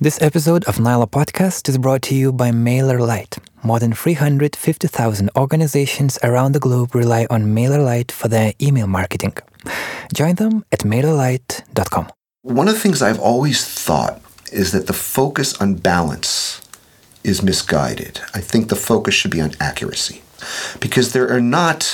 [0.00, 3.40] This episode of Nyla Podcast is brought to you by MailerLite.
[3.64, 9.36] More than 350,000 organizations around the globe rely on MailerLite for their email marketing.
[10.14, 12.12] Join them at MailerLite.com.
[12.42, 14.22] One of the things I've always thought
[14.52, 16.60] is that the focus on balance
[17.24, 18.20] is misguided.
[18.32, 20.22] I think the focus should be on accuracy
[20.78, 21.92] because there are not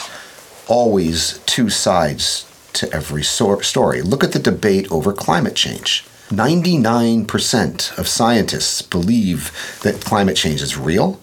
[0.69, 2.45] always two sides
[2.75, 4.03] to every so- story.
[4.03, 10.77] Look at the debate over climate change 99% of scientists believe that climate change is
[10.77, 11.21] real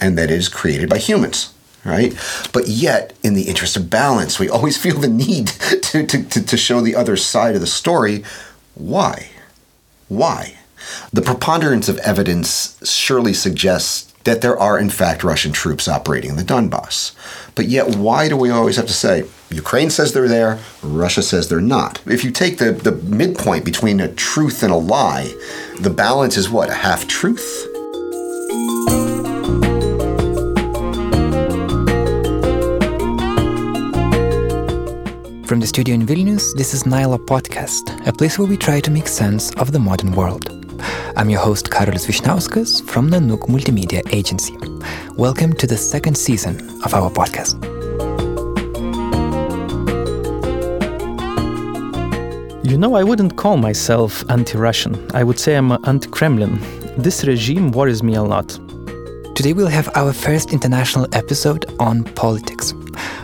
[0.00, 1.52] and that it is created by humans
[1.86, 2.18] right?
[2.52, 6.44] But yet, in the interest of balance, we always feel the need to, to, to,
[6.44, 8.24] to, show the other side of the story.
[8.74, 9.28] Why?
[10.08, 10.58] Why?
[11.12, 16.36] The preponderance of evidence surely suggests that there are, in fact, Russian troops operating in
[16.36, 17.14] the Donbass.
[17.54, 21.48] But yet, why do we always have to say, Ukraine says they're there, Russia says
[21.48, 22.02] they're not?
[22.06, 25.32] If you take the, the midpoint between a truth and a lie,
[25.80, 26.68] the balance is what?
[26.68, 27.66] A half truth?
[35.46, 38.90] From the studio in Vilnius, this is Nyla Podcast, a place where we try to
[38.90, 40.65] make sense of the modern world.
[41.16, 44.56] I'm your host, Karolis Vyšniauskas from Nanook Multimedia Agency.
[45.16, 47.56] Welcome to the second season of our podcast.
[52.64, 54.94] You know, I wouldn't call myself anti Russian.
[55.14, 56.58] I would say I'm anti Kremlin.
[56.98, 58.48] This regime worries me a lot.
[59.34, 62.72] Today we'll have our first international episode on politics.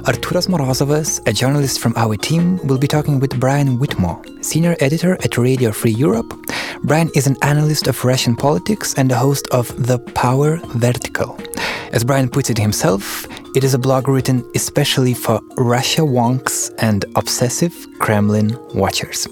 [0.05, 5.15] Arturas Morozovas, a journalist from our team, will be talking with Brian Whitmore, senior editor
[5.25, 6.42] at Radio Free Europe.
[6.85, 11.39] Brian is an analyst of Russian politics and a host of The Power Vertical.
[11.93, 13.25] As Brian puts it himself,
[13.55, 19.29] it is a blog written especially for Russia wonks and obsessive Kremlin watchers.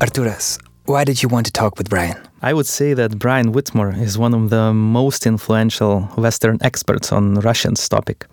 [0.00, 2.16] Arturas, why did you want to talk with Brian?
[2.40, 7.34] I would say that Brian Whitmore is one of the most influential Western experts on
[7.34, 8.26] Russian's topic.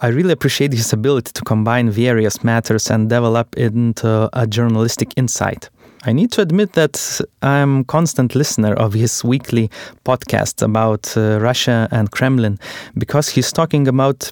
[0.00, 5.68] I really appreciate his ability to combine various matters and develop into a journalistic insight.
[6.02, 9.70] I need to admit that I'm a constant listener of his weekly
[10.04, 12.58] podcast about uh, Russia and Kremlin
[12.96, 14.30] because he's talking about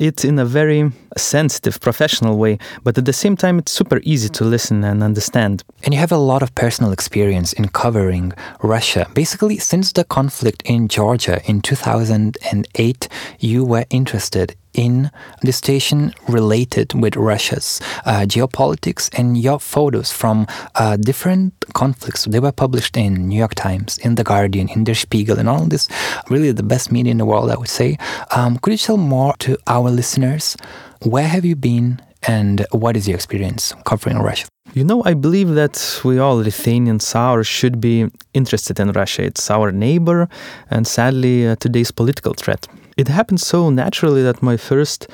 [0.00, 4.28] it in a very sensitive, professional way, but at the same time, it's super easy
[4.28, 5.62] to listen and understand.
[5.84, 9.06] And you have a lot of personal experience in covering Russia.
[9.14, 13.08] Basically, since the conflict in Georgia in 2008,
[13.38, 15.10] you were interested in
[15.42, 22.24] the station related with Russia's uh, geopolitics and your photos from uh, different conflicts.
[22.24, 25.66] They were published in New York Times, in The Guardian, in Der Spiegel, and all
[25.66, 25.88] this.
[26.28, 27.98] Really, the best media in the world, I would say.
[28.30, 30.56] Um, could you tell more to our listeners?
[31.02, 34.46] Where have you been, and what is your experience covering Russia?
[34.72, 39.22] You know, I believe that we all Lithuanians are should be interested in Russia.
[39.22, 40.28] It's our neighbor,
[40.70, 42.66] and sadly, uh, today's political threat.
[42.96, 45.08] It happened so naturally that my first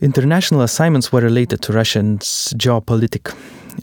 [0.00, 3.34] international assignments were related to Russian's geopolitics.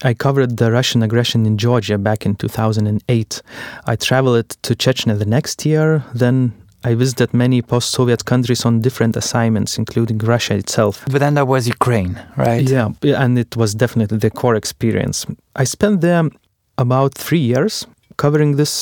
[0.04, 3.42] I covered the Russian aggression in Georgia back in 2008.
[3.86, 6.54] I traveled to Chechnya the next year, then
[6.84, 11.04] I visited many post Soviet countries on different assignments, including Russia itself.
[11.12, 12.68] But then there was Ukraine, right?
[12.68, 15.26] Yeah, and it was definitely the core experience.
[15.56, 16.24] I spent there
[16.78, 17.86] about three years
[18.22, 18.74] covering this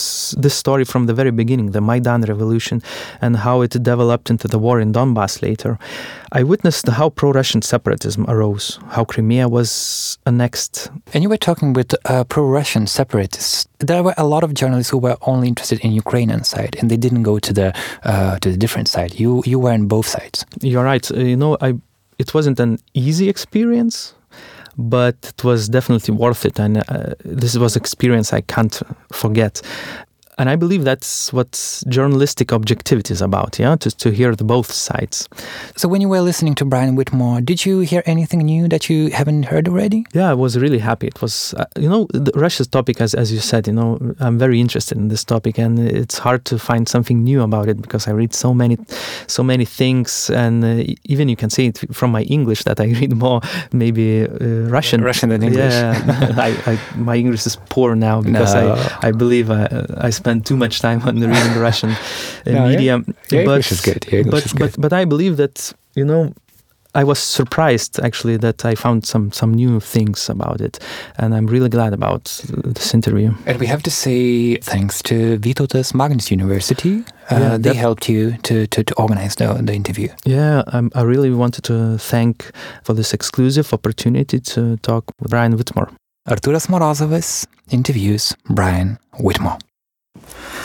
[0.44, 2.82] this story from the very beginning, the Maidan revolution,
[3.22, 5.72] and how it developed into the war in Donbass later.
[6.40, 9.70] I witnessed how pro-Russian separatism arose, how Crimea was
[10.26, 10.92] annexed.
[11.14, 13.68] And you were talking with uh, pro-Russian separatists.
[13.80, 17.00] There were a lot of journalists who were only interested in Ukrainian side, and they
[17.06, 17.68] didn't go to the
[18.12, 19.12] uh, to the different side.
[19.22, 20.38] You you were on both sides.
[20.72, 21.06] You're right.
[21.12, 21.70] Uh, you know, I
[22.24, 23.96] it wasn't an easy experience
[24.79, 26.57] but it was definitely worth it.
[26.59, 28.81] And uh, this was experience I can't
[29.12, 29.62] forget.
[30.40, 34.72] And I believe that's what journalistic objectivity is about, yeah, to, to hear the both
[34.72, 35.28] sides.
[35.76, 39.10] So when you were listening to Brian Whitmore, did you hear anything new that you
[39.10, 40.06] haven't heard already?
[40.14, 41.08] Yeah, I was really happy.
[41.08, 44.62] It was, uh, you know, Russia's topic, as, as you said, you know, I'm very
[44.62, 48.12] interested in this topic and it's hard to find something new about it because I
[48.12, 48.78] read so many,
[49.28, 50.30] so many things.
[50.30, 53.42] And uh, even you can see it from my English that I read more
[53.74, 55.03] maybe uh, Russian.
[55.03, 55.74] Russian than English.
[55.74, 58.76] Yeah, I, I, my English is poor now because no.
[59.02, 62.67] I, I believe I, I spent spend too much time on reading Russian uh, no,
[62.67, 62.97] media.
[62.97, 63.14] Yeah.
[63.29, 64.05] But, English is good.
[64.11, 64.72] Your English but, is good.
[64.72, 66.34] But, but I believe that, you know,
[66.96, 70.79] I was surprised actually that I found some some new things about it,
[71.17, 72.41] and I'm really glad about
[72.76, 73.31] this interview.
[73.46, 77.03] And we have to say thanks to Vytautas Magnus University.
[77.29, 80.08] Uh, yeah, they helped you to, to, to organize the, the interview.
[80.25, 82.49] Yeah, um, I really wanted to thank
[82.84, 85.90] for this exclusive opportunity to talk with Brian Whitmore.
[86.28, 89.59] Arturas Morozovas interviews Brian Whitmore.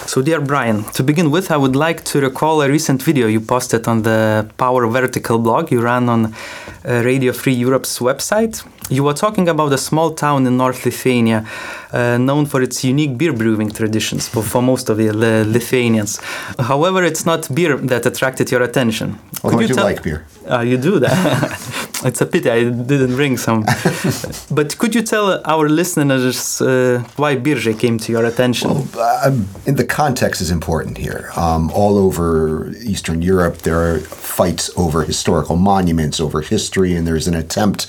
[0.06, 3.41] So, dear Brian, to begin with, I would like to recall a recent video you
[3.41, 8.62] posted on the Power Vertical blog you ran on uh, Radio Free Europe's website.
[8.90, 11.46] You were talking about a small town in North Lithuania
[11.92, 16.20] uh, known for its unique beer brewing traditions for, for most of the Lithuanians.
[16.58, 19.19] However, it's not beer that attracted your attention.
[19.42, 20.26] Well, I do like beer.
[20.50, 21.94] Uh, you do that.
[22.04, 23.64] it's a pity I didn't bring some.
[24.50, 28.69] but could you tell our listeners uh, why Biržai came to your attention?
[28.69, 31.31] Well, um, the context is important here.
[31.36, 37.26] Um, all over Eastern Europe, there are fights over historical monuments, over history, and there's
[37.26, 37.86] an attempt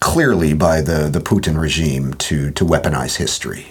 [0.00, 3.68] clearly by the, the Putin regime to, to weaponize history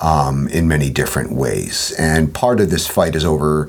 [0.00, 1.92] um, in many different ways.
[1.98, 3.68] And part of this fight is over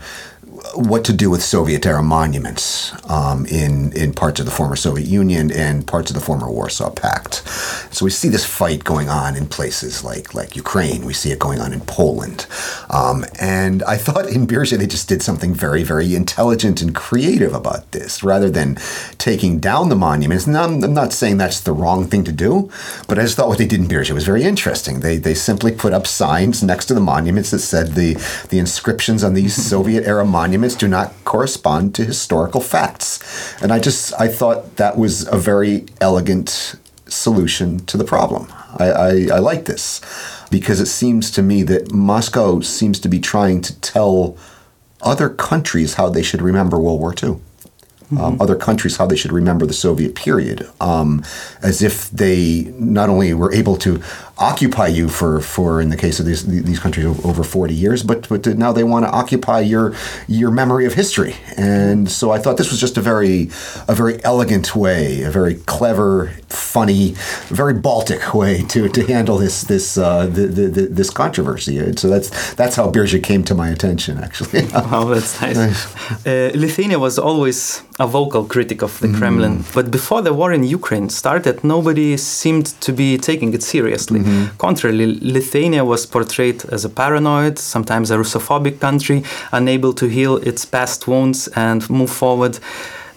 [0.76, 5.08] what to do with Soviet era monuments um, in in parts of the former Soviet
[5.08, 7.48] Union and parts of the former Warsaw Pact.
[7.94, 11.06] So we see this fight going on in places like like Ukraine.
[11.06, 12.46] We see it going on in Poland,
[12.90, 17.54] um, and I thought in Biržai they just did something very very intelligent and creative
[17.54, 18.78] about this, rather than
[19.18, 20.46] taking down the monuments.
[20.46, 22.70] And I'm, I'm not saying that's the wrong thing to do,
[23.08, 25.00] but I just thought what they did in Biržai was very interesting.
[25.00, 28.14] They they simply put up signs next to the monuments that said the
[28.50, 33.20] the inscriptions on these Soviet era monuments monuments do not correspond to historical facts.
[33.62, 36.76] And I just I thought that was a very elegant
[37.08, 38.48] solution to the problem.
[38.78, 40.02] I, I, I like this
[40.52, 44.38] because it seems to me that Moscow seems to be trying to tell
[45.02, 47.40] other countries how they should remember World War II
[48.12, 48.18] mm-hmm.
[48.18, 51.24] um, other countries how they should remember the Soviet period, um,
[51.62, 54.02] as if they not only were able to
[54.40, 58.28] occupy you for, for in the case of these these countries over 40 years, but
[58.30, 59.94] but now they want to occupy your
[60.28, 61.36] your memory of history.
[61.58, 63.50] And so I thought this was just a very
[63.88, 67.14] a very elegant way, a very clever, funny,
[67.48, 71.78] very Baltic way to, to handle this this uh, the, the, the, this controversy.
[71.78, 74.68] And so that's that's how Biržai came to my attention, actually.
[74.74, 75.88] oh, that's nice.
[76.26, 79.18] Uh, Lithuania was always a vocal critic of the mm.
[79.18, 79.64] Kremlin.
[79.74, 84.20] But before the war in Ukraine started, nobody seemed to be taking it seriously.
[84.20, 84.29] Mm-hmm.
[84.58, 90.66] Contrarily, Lithuania was portrayed as a paranoid, sometimes a Russophobic country, unable to heal its
[90.66, 92.60] past wounds and move forward.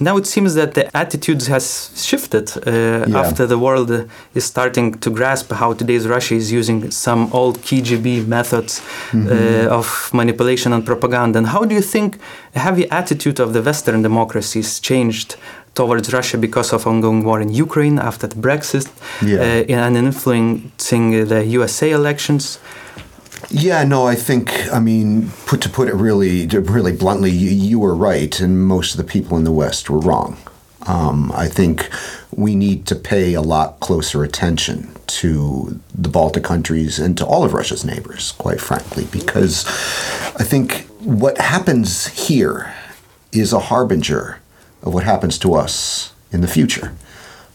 [0.03, 3.21] Now it seems that the attitude has shifted uh, yeah.
[3.21, 3.91] after the world
[4.35, 9.29] is starting to grasp how today's Russia is using some old KGB methods mm-hmm.
[9.29, 11.39] uh, of manipulation and propaganda.
[11.39, 12.19] And how do you think
[12.55, 15.37] have the attitude of the Western democracies changed
[15.75, 18.89] towards Russia because of ongoing war in Ukraine after the Brexit
[19.23, 19.39] yeah.
[19.39, 22.59] uh, and influencing the USA elections?
[23.51, 27.79] Yeah, no, I think I mean, put to put it really, really bluntly, you, you
[27.81, 30.37] were right, and most of the people in the West were wrong.
[30.87, 31.89] Um, I think
[32.35, 37.45] we need to pay a lot closer attention to the Baltic countries and to all
[37.45, 39.67] of Russia's neighbors, quite frankly, because
[40.37, 42.75] I think what happens here
[43.33, 44.42] is a harbinger
[44.83, 46.93] of what happens to us in the future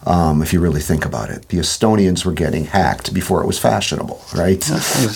[0.08, 1.50] um, if you really think about it.
[1.50, 4.64] The Estonians were getting hacked before it was fashionable, right?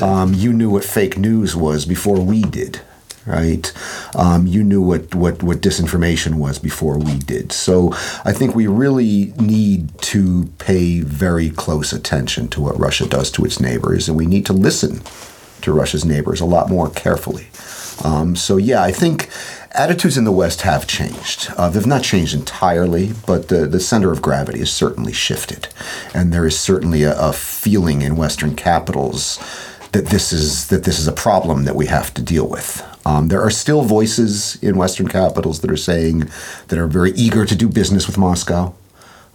[0.02, 2.82] Um, you knew what fake news was before we did,
[3.26, 3.72] right?
[4.16, 7.52] Um, you knew what, what, what disinformation was before we did.
[7.54, 7.94] So
[8.26, 13.46] I think we really need to pay very close attention to what Russia does to
[13.46, 15.02] its neighbors, and we need to listen
[15.62, 17.48] to Russia's neighbors a lot more carefully.
[18.04, 19.30] Um, so yeah, I think
[19.74, 21.50] attitudes in the West have changed.
[21.58, 25.68] Uh, they've not changed entirely, but the, the center of gravity has certainly shifted.
[26.14, 29.40] And there is certainly a, a feeling in Western capitals
[29.92, 32.86] that this is that this is a problem that we have to deal with.
[33.06, 36.30] Um, there are still voices in Western capitals that are saying
[36.68, 38.74] that are very eager to do business with Moscow.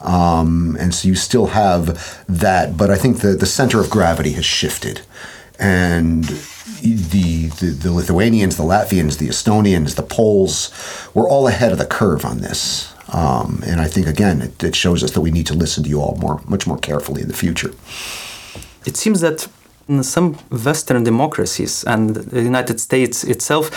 [0.01, 4.33] Um, and so you still have that, but I think the, the center of gravity
[4.33, 5.01] has shifted.
[5.59, 6.25] And
[6.83, 10.71] the, the, the Lithuanians, the Latvians, the Estonians, the Poles
[11.15, 12.93] were all ahead of the curve on this.
[13.13, 15.89] Um, and I think again, it, it shows us that we need to listen to
[15.89, 17.73] you all more, much more carefully in the future.
[18.85, 19.49] It seems that
[19.89, 23.71] in some Western democracies and the United States itself,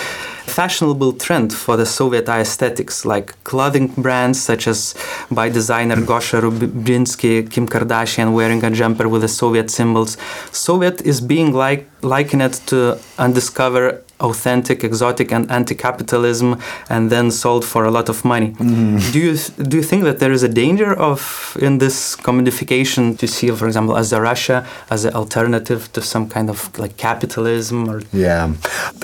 [0.57, 4.95] fashionable trend for the Soviet aesthetics, like clothing brands such as
[5.31, 10.17] by designer Gosha Rubchinskiy, Kim Kardashian wearing a jumper with the Soviet symbols.
[10.51, 16.59] Soviet is being like likened to undiscovered authentic, exotic, and anti-capitalism,
[16.89, 18.51] and then sold for a lot of money.
[18.51, 19.11] Mm.
[19.13, 23.27] Do you do you think that there is a danger of in this commodification to
[23.27, 27.89] see, for example, as a Russia as an alternative to some kind of like capitalism?
[27.89, 28.53] Or yeah,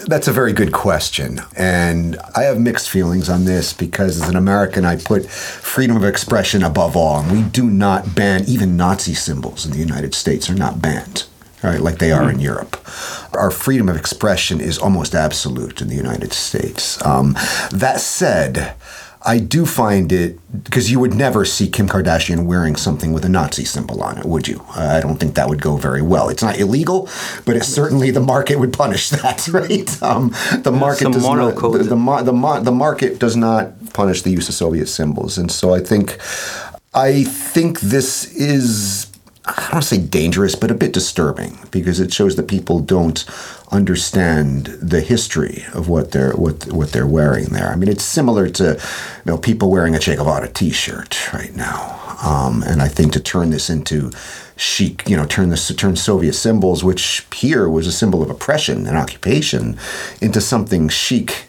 [0.08, 4.36] that's a very good question, and I have mixed feelings on this because as an
[4.36, 9.14] American, I put freedom of expression above all, and we do not ban even Nazi
[9.14, 11.26] symbols in the United States are not banned
[11.66, 12.78] right, like they are in Europe.
[13.34, 17.04] Our freedom of expression is almost absolute in the United States.
[17.06, 17.34] Um,
[17.72, 18.76] that said,
[19.28, 23.30] I do find it because you would never see Kim Kardashian wearing something with a
[23.30, 24.64] Nazi symbol on it, would you?
[24.76, 26.30] I don't think that would go very well.
[26.30, 27.10] It's not illegal,
[27.44, 30.04] but it's certainly the market would punish that, right?
[30.04, 30.30] Um,
[30.62, 31.56] the market does not.
[31.56, 35.74] The, the, the, the market does not punish the use of Soviet symbols, and so
[35.74, 36.20] I think
[36.94, 39.12] I think this is
[39.48, 43.24] I don't say dangerous, but a bit disturbing because it shows that people don't
[43.72, 47.70] understand the history of what they're what what they're wearing there.
[47.70, 52.18] I mean, it's similar to you know people wearing a Che Guevara T-shirt right now,
[52.24, 54.12] um, and I think to turn this into
[54.58, 58.88] chic, you know, turn this turn Soviet symbols, which here was a symbol of oppression
[58.88, 59.78] and occupation,
[60.22, 61.46] into something chic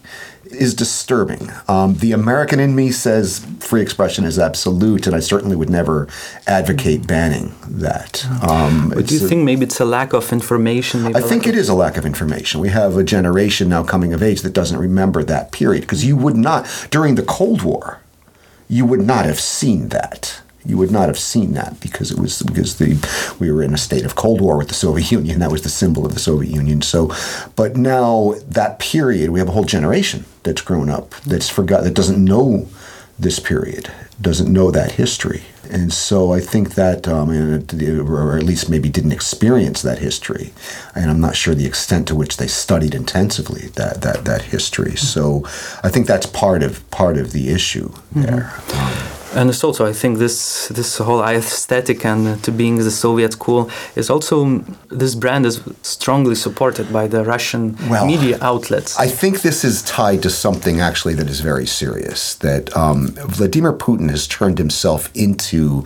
[0.50, 1.50] is disturbing.
[1.68, 6.08] Um, the American in me says free expression is absolute, and I certainly would never
[6.46, 8.26] advocate banning that.
[8.42, 11.14] Um, but do you a, think maybe it's a lack of information?
[11.16, 12.60] I think it is a lack of information.
[12.60, 16.16] We have a generation now coming of age that doesn't remember that period because you
[16.16, 18.00] would not, during the Cold War,
[18.68, 22.42] you would not have seen that you would not have seen that because it was
[22.42, 22.96] because the
[23.38, 25.40] we were in a state of Cold War with the Soviet Union.
[25.40, 26.82] That was the symbol of the Soviet Union.
[26.82, 27.12] So,
[27.54, 31.94] but now that period, we have a whole generation that's grown up that's forgot that
[31.94, 32.68] doesn't know
[33.18, 35.42] this period, doesn't know that history.
[35.70, 40.52] And so I think that, um, or at least maybe didn't experience that history,
[40.94, 44.96] and I'm not sure the extent to which they studied intensively that that that history.
[44.96, 45.42] So
[45.82, 48.52] I think that's part of part of the issue there.
[48.52, 49.12] Mm-hmm.
[49.12, 53.38] Um, and it's also I think this this whole aesthetic and to being the Soviet
[53.38, 58.98] cool is also this brand is strongly supported by the Russian well, media outlets.
[58.98, 62.34] I think this is tied to something actually that is very serious.
[62.36, 65.84] That um, Vladimir Putin has turned himself into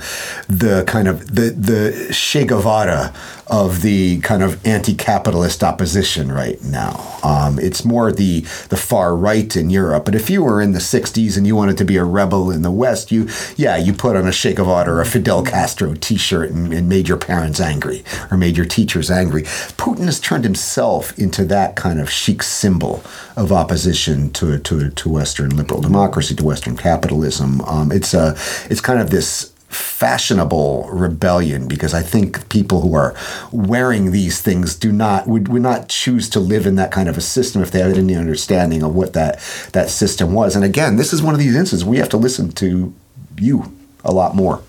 [0.48, 3.12] the kind of the the Che Guevara
[3.50, 7.18] of the kind of anti-capitalist opposition right now.
[7.24, 10.04] Um, it's more the the far right in Europe.
[10.04, 12.62] But if you were in the '60s and you wanted to be a rebel in
[12.62, 16.50] the West, you yeah you put on a Che Guevara or a Fidel Castro T-shirt
[16.50, 19.42] and, and made your parents angry or made your teachers angry.
[19.42, 23.02] Putin has turned himself into that kind of chic symbol
[23.36, 27.60] of opposition to to, to Western liberal democracy, to Western capitalism.
[27.62, 28.36] Um, it's a
[28.70, 33.14] it's kind of this fashionable rebellion because I think people who are
[33.52, 37.16] wearing these things do not would, would not choose to live in that kind of
[37.16, 39.38] a system if they had any understanding of what that
[39.72, 40.56] that system was.
[40.56, 42.92] And again, this is one of these instances we have to listen to
[43.38, 43.72] you
[44.04, 44.60] a lot more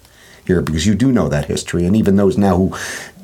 [0.46, 2.76] here because you do know that history and even those now who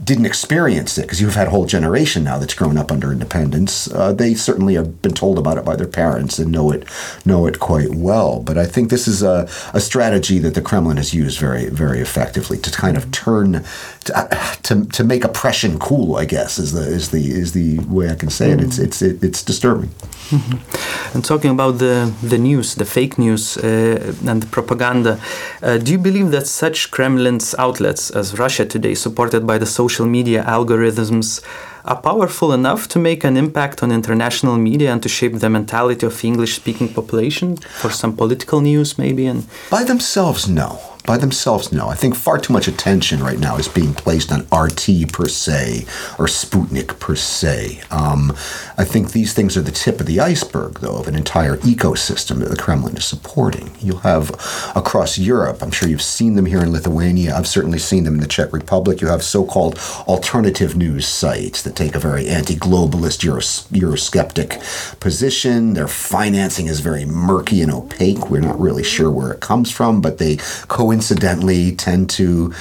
[0.04, 3.92] didn't experience it because you've had a whole generation now that's grown up under independence.
[3.92, 6.88] Uh, they certainly have been told about it by their parents and know it
[7.26, 8.42] know it quite well.
[8.42, 12.00] But I think this is a, a strategy that the Kremlin has used very very
[12.00, 13.64] effectively to kind of turn
[14.06, 16.16] to, uh, to, to make oppression cool.
[16.16, 18.62] I guess is the is the is the way I can say it.
[18.62, 19.90] It's it's it's disturbing.
[20.30, 21.16] Mm-hmm.
[21.16, 25.20] And talking about the the news, the fake news uh, and the propaganda,
[25.62, 29.87] uh, do you believe that such Kremlin's outlets as Russia Today, supported by the social
[29.88, 31.42] social media algorithms
[31.86, 36.06] are powerful enough to make an impact on international media and to shape the mentality
[36.06, 39.42] of English speaking population for some political news maybe and
[39.72, 40.70] by themselves no
[41.08, 41.88] by themselves, no.
[41.88, 45.86] I think far too much attention right now is being placed on RT per se
[46.20, 47.82] or Sputnik per se.
[47.90, 48.32] Um,
[48.78, 52.40] I think these things are the tip of the iceberg, though, of an entire ecosystem
[52.40, 53.72] that the Kremlin is supporting.
[53.80, 54.32] You'll have
[54.76, 58.20] across Europe, I'm sure you've seen them here in Lithuania, I've certainly seen them in
[58.20, 59.00] the Czech Republic.
[59.00, 65.00] You have so called alternative news sites that take a very anti globalist, Euros- Eurosceptic
[65.00, 65.74] position.
[65.74, 68.30] Their financing is very murky and opaque.
[68.30, 70.36] We're not really sure where it comes from, but they
[70.68, 72.52] coincide coincidentally tend to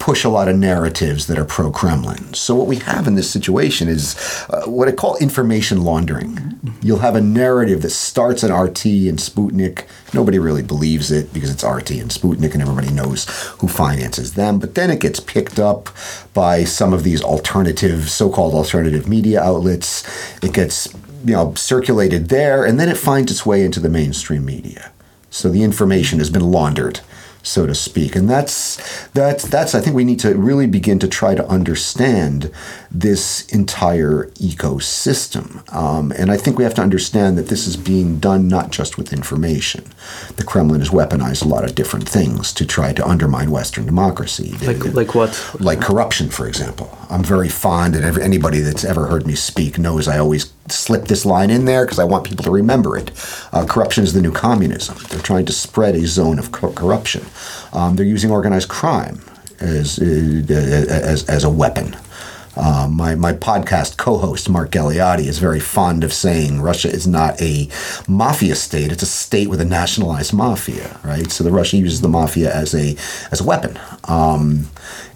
[0.00, 2.34] push a lot of narratives that are pro Kremlin.
[2.34, 4.16] So, what we have in this situation is
[4.50, 6.58] uh, what I call information laundering.
[6.82, 9.86] You'll have a narrative that starts at RT and Sputnik.
[10.12, 13.26] Nobody really believes it because it's RT and Sputnik and everybody knows
[13.60, 14.58] who finances them.
[14.58, 15.88] But then it gets picked up
[16.34, 20.02] by some of these alternative, so called alternative media outlets.
[20.42, 20.92] It gets
[21.24, 24.90] you know, circulated there, and then it finds its way into the mainstream media.
[25.30, 27.00] So the information has been laundered
[27.44, 28.16] so to speak.
[28.16, 32.50] And that's that's that's I think we need to really begin to try to understand
[32.94, 35.70] this entire ecosystem.
[35.74, 38.96] Um, and I think we have to understand that this is being done not just
[38.96, 39.84] with information.
[40.36, 44.54] The Kremlin has weaponized a lot of different things to try to undermine Western democracy.
[44.64, 45.56] Like like what?
[45.58, 46.96] Like corruption, for example.
[47.10, 51.26] I'm very fond, and anybody that's ever heard me speak knows I always slip this
[51.26, 53.10] line in there because I want people to remember it.
[53.52, 54.96] Uh, corruption is the new communism.
[55.08, 57.26] They're trying to spread a zone of co- corruption.
[57.72, 59.20] Um, they're using organized crime
[59.60, 60.04] as, uh,
[60.48, 61.96] as, as a weapon.
[62.56, 67.06] Uh, my, my podcast co host, Mark Galeotti, is very fond of saying Russia is
[67.06, 67.68] not a
[68.08, 71.30] mafia state, it's a state with a nationalized mafia, right?
[71.30, 72.96] So the Russia uses the mafia as a,
[73.32, 73.78] as a weapon.
[74.04, 74.68] Um,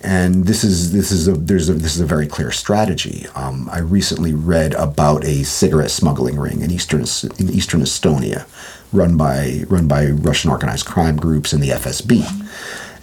[0.03, 3.27] and this is this is a there's a this is a very clear strategy.
[3.35, 7.01] Um, I recently read about a cigarette smuggling ring in eastern
[7.39, 8.47] in eastern Estonia,
[8.93, 12.25] run by run by Russian organized crime groups and the FSB.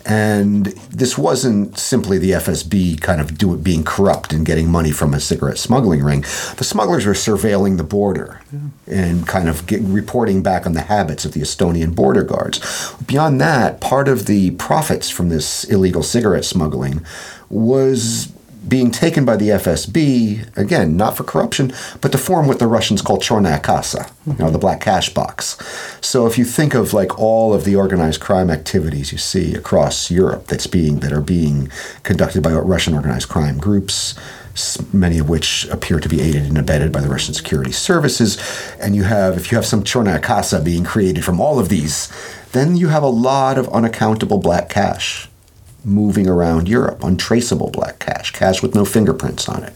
[0.06, 5.16] And this wasn't simply the FSB kind of do, being corrupt and getting money from
[5.16, 6.22] a cigarette smuggling ring.
[6.58, 8.60] The smugglers were surveilling the border yeah.
[8.88, 12.94] and kind of get, reporting back on the habits of the Estonian border guards.
[13.08, 17.04] Beyond that, part of the profits from this illegal cigarette smuggling
[17.50, 18.32] was
[18.68, 23.02] being taken by the FSB, again, not for corruption, but to form what the Russians
[23.02, 25.58] call chornaya kassa, you know, the black cash box.
[26.02, 30.10] So if you think of like all of the organized crime activities you see across
[30.10, 31.70] Europe that's being that are being
[32.04, 34.16] conducted by Russian organized crime groups,
[34.94, 38.38] many of which appear to be aided and abetted by the Russian security services,
[38.80, 42.12] and you have if you have some chornaya kassa being created from all of these,
[42.54, 45.28] then you have a lot of unaccountable black cash
[45.86, 49.74] moving around Europe, untraceable black cash, cash with no fingerprints on it.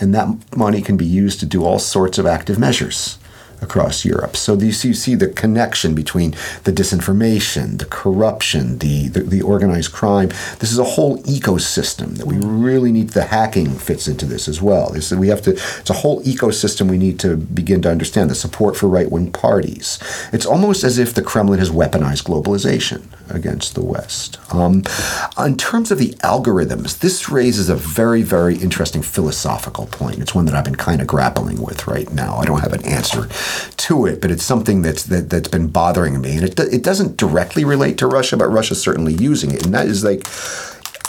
[0.00, 3.18] And that money can be used to do all sorts of active measures
[3.62, 4.36] across Europe.
[4.36, 6.32] So these, you see the connection between
[6.64, 10.28] the disinformation, the corruption, the, the, the, organized crime.
[10.58, 13.10] This is a whole ecosystem that we really need.
[13.10, 14.90] The hacking fits into this as well.
[14.90, 15.52] This, we have to.
[15.52, 18.30] It's a whole ecosystem we need to begin to understand.
[18.30, 19.98] The support for right wing parties.
[20.32, 24.38] It's almost as if the Kremlin has weaponized globalization against the West.
[24.52, 24.84] Um,
[25.38, 30.20] in terms of the algorithms, this raises a very, very interesting philosophical point.
[30.20, 32.36] It's one that I've been kind of grappling with right now.
[32.36, 33.28] I don't have an answer
[33.76, 37.16] to it, but it's something that's that, that's been bothering me, and it it doesn't
[37.16, 40.26] directly relate to Russia, but Russia's certainly using it, and that is like,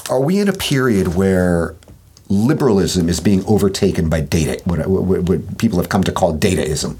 [0.10, 1.76] are we in a period where
[2.30, 6.98] liberalism is being overtaken by data, what, what, what people have come to call dataism?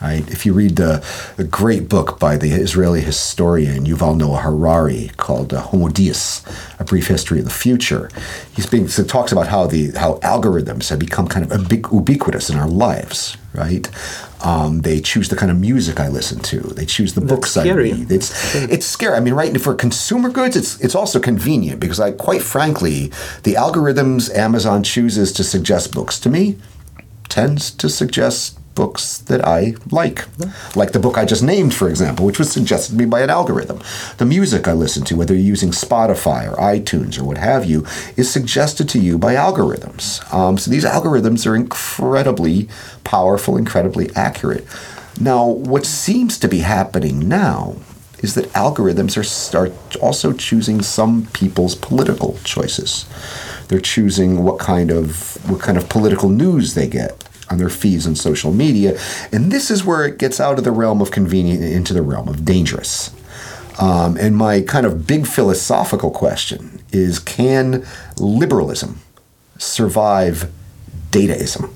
[0.00, 0.28] Right?
[0.30, 1.02] If you read the,
[1.36, 6.42] the, great book by the Israeli historian Yuval Noah Harari called uh, Homo Deus,
[6.78, 8.10] A Brief History of the Future,
[8.54, 12.58] he being, so talks about how the how algorithms have become kind of ubiquitous in
[12.58, 13.88] our lives, right?
[14.44, 16.60] Um, they choose the kind of music I listen to.
[16.60, 17.92] They choose the books scary.
[17.92, 18.12] I read.
[18.12, 19.16] It's it's scary.
[19.16, 23.10] I mean, right for consumer goods, it's it's also convenient because I quite frankly,
[23.44, 26.58] the algorithms Amazon chooses to suggest books to me
[27.28, 30.26] tends to suggest books that I like.
[30.76, 33.30] Like the book I just named, for example, which was suggested to me by an
[33.30, 33.80] algorithm.
[34.18, 37.84] The music I listen to, whether you're using Spotify or iTunes or what have you,
[38.16, 40.22] is suggested to you by algorithms.
[40.32, 42.68] Um, so these algorithms are incredibly
[43.02, 44.64] powerful, incredibly accurate.
[45.18, 47.76] Now, what seems to be happening now
[48.20, 53.06] is that algorithms are start also choosing some people's political choices.
[53.68, 58.06] They're choosing what kind of what kind of political news they get on their feeds
[58.06, 58.98] on social media.
[59.32, 62.28] And this is where it gets out of the realm of convenient into the realm
[62.28, 63.14] of dangerous.
[63.78, 67.84] Um, and my kind of big philosophical question is can
[68.18, 69.00] liberalism
[69.58, 70.50] survive
[71.10, 71.70] dataism?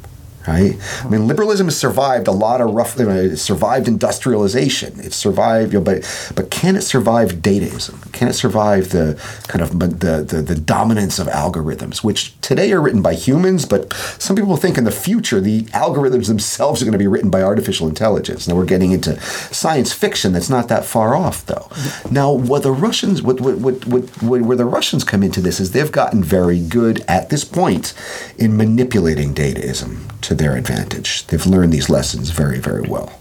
[0.46, 0.76] Right?
[1.04, 4.98] I mean, liberalism has survived a lot of rough, you know, survived industrialization.
[5.00, 8.12] It survived, you know, but but can it survive dataism?
[8.12, 12.80] Can it survive the kind of the, the the dominance of algorithms, which today are
[12.80, 16.92] written by humans, but some people think in the future the algorithms themselves are going
[16.92, 18.48] to be written by artificial intelligence.
[18.48, 21.68] Now we're getting into science fiction that's not that far off, though.
[22.10, 25.72] Now, what the Russians, what what what, what where the Russians come into this is
[25.72, 27.94] they've gotten very good at this point
[28.38, 31.26] in manipulating dataism to their advantage.
[31.26, 33.20] They've learned these lessons very, very well.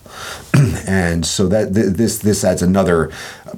[0.88, 3.12] and so that th- this this adds another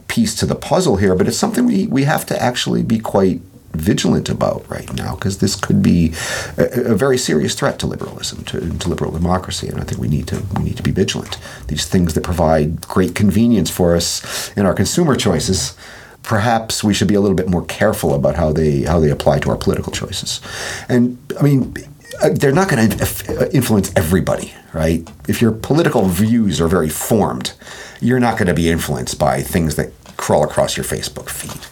[0.08, 3.42] piece to the puzzle here, but it's something we, we have to actually be quite
[3.74, 6.14] vigilant about right now because this could be
[6.58, 10.10] a, a, very serious threat to liberalism, to, to, liberal democracy, and I think we
[10.10, 11.38] need to we need to be vigilant.
[11.68, 15.76] These things that provide great convenience for us in our consumer choices.
[16.24, 19.40] Perhaps we should be a little bit more careful about how they how they apply
[19.40, 20.40] to our political choices.
[20.88, 21.74] And I mean,
[22.22, 23.04] Uh, they're not going to
[23.40, 25.10] uh, influence everybody, right?
[25.28, 27.54] If your political views are very formed,
[28.00, 31.66] you're not going to be influenced by things that crawl across your Facebook feed.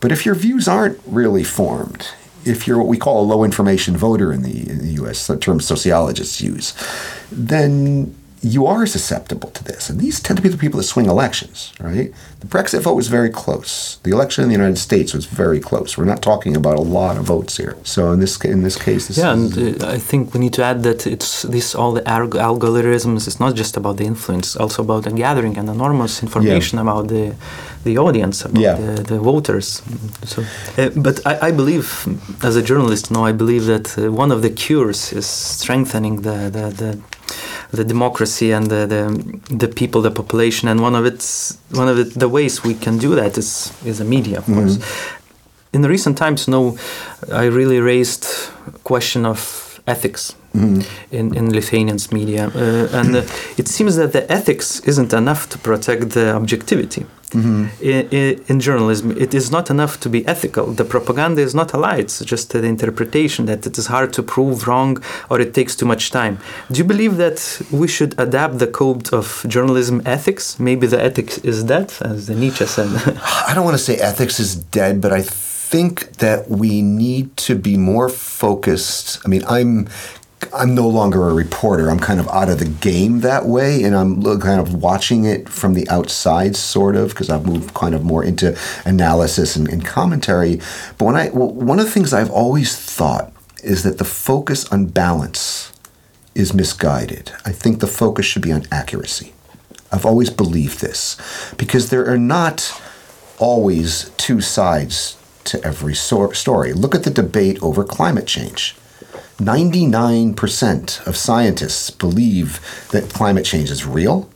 [0.00, 2.08] But if your views aren't really formed,
[2.44, 5.38] if you're what we call a low information voter in the, in the US, the
[5.38, 6.74] term sociologists use,
[7.32, 8.14] then
[8.44, 9.88] you are susceptible to this.
[9.88, 12.12] And these tend to be the people that swing elections, right?
[12.40, 13.98] The Brexit vote was very close.
[14.02, 15.96] The election in the United States was very close.
[15.96, 17.74] We're not talking about a lot of votes here.
[17.84, 20.62] So in this in this case, this yeah, and uh, I think we need to
[20.62, 23.26] add that it's this all the algorithms.
[23.26, 26.82] It's not just about the influence; it's also about the gathering and enormous information yeah.
[26.82, 27.34] about the
[27.84, 28.74] the audience, about yeah.
[28.74, 29.82] the, the, voters.
[30.24, 30.42] So,
[30.78, 31.86] uh, but I, I, believe,
[32.42, 36.50] as a journalist, now I believe that uh, one of the cures is strengthening the
[36.56, 36.90] the, the
[37.70, 42.14] the democracy and the, the, the people, the population, and one of its one of
[42.14, 44.60] the ways we can do that is is the media, of mm-hmm.
[44.60, 44.78] course.
[45.72, 46.78] In the recent times, no,
[47.32, 48.26] I really raised
[48.84, 50.82] question of ethics mm-hmm.
[51.10, 53.22] in, in Lithuanians media, uh, and uh,
[53.56, 57.06] it seems that the ethics isn't enough to protect the objectivity.
[57.34, 57.84] Mm-hmm.
[57.84, 60.66] In, in, journalism, it is not enough to be ethical.
[60.66, 64.22] The propaganda is not a lie, it's just the interpretation that it is hard to
[64.22, 66.38] prove wrong or it takes too much time.
[66.70, 67.38] Do you believe that
[67.72, 70.60] we should adapt the code of journalism ethics?
[70.60, 72.88] Maybe the ethics is dead, as Nietzsche said.
[73.48, 77.56] I don't want to say ethics is dead, but I think that we need to
[77.56, 79.18] be more focused.
[79.24, 79.88] I mean, I'm
[80.52, 81.90] I'm no longer a reporter.
[81.90, 85.48] I'm kind of out of the game that way, and I'm kind of watching it
[85.48, 89.84] from the outside, sort of, because I've moved kind of more into analysis and, and
[89.84, 90.60] commentary.
[90.98, 94.66] But when I, well, one of the things I've always thought is that the focus
[94.72, 95.72] on balance
[96.34, 97.32] is misguided.
[97.44, 99.32] I think the focus should be on accuracy.
[99.92, 101.16] I've always believed this
[101.56, 102.80] because there are not
[103.38, 106.72] always two sides to every so- story.
[106.72, 108.76] Look at the debate over climate change
[109.38, 114.30] 99% of scientists believe that climate change is real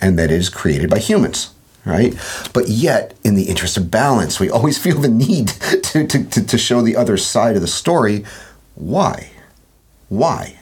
[0.00, 2.14] and that it is created by humans right?
[2.52, 6.58] But yet, in the interest of balance, we always feel the need to, to, to,
[6.58, 8.24] show the other side of the story.
[8.74, 9.30] Why?
[10.08, 10.58] Why?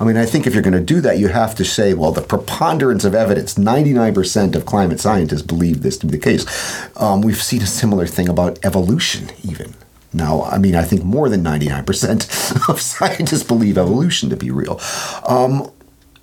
[0.00, 2.12] I mean, I think if you're going to do that, you have to say, well,
[2.12, 6.46] the preponderance of evidence, 99% of climate scientists believe this to be the case.
[6.96, 9.74] Um, we've seen a similar thing about evolution, even.
[10.12, 14.80] Now, I mean, I think more than 99% of scientists believe evolution to be real.
[15.26, 15.70] Um,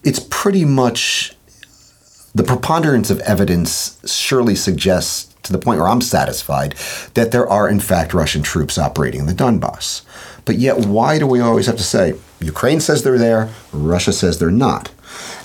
[0.03, 1.35] it's pretty much
[2.33, 6.75] the preponderance of evidence surely suggests, to the point where I'm satisfied,
[7.13, 10.01] that there are, in fact, Russian troops operating in the Donbass.
[10.43, 14.37] But yet, why do we always have to say, Ukraine says they're there, Russia says
[14.39, 14.91] they're not?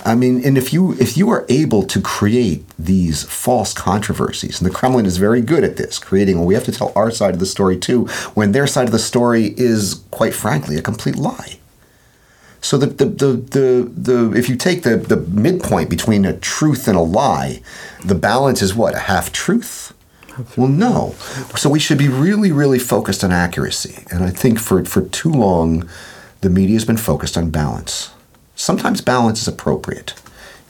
[0.03, 4.69] I mean, and if you if you are able to create these false controversies, and
[4.69, 7.33] the Kremlin is very good at this, creating, well, we have to tell our side
[7.33, 11.15] of the story too, when their side of the story is, quite frankly, a complete
[11.15, 11.59] lie.
[12.61, 16.87] So the the the the, the if you take the, the midpoint between a truth
[16.87, 17.61] and a lie,
[18.03, 18.95] the balance is what?
[18.95, 19.93] A half truth?
[20.55, 21.13] Well, no.
[21.55, 24.05] So we should be really, really focused on accuracy.
[24.11, 25.89] And I think for, for too long,
[26.39, 28.11] the media has been focused on balance
[28.61, 30.13] sometimes balance is appropriate.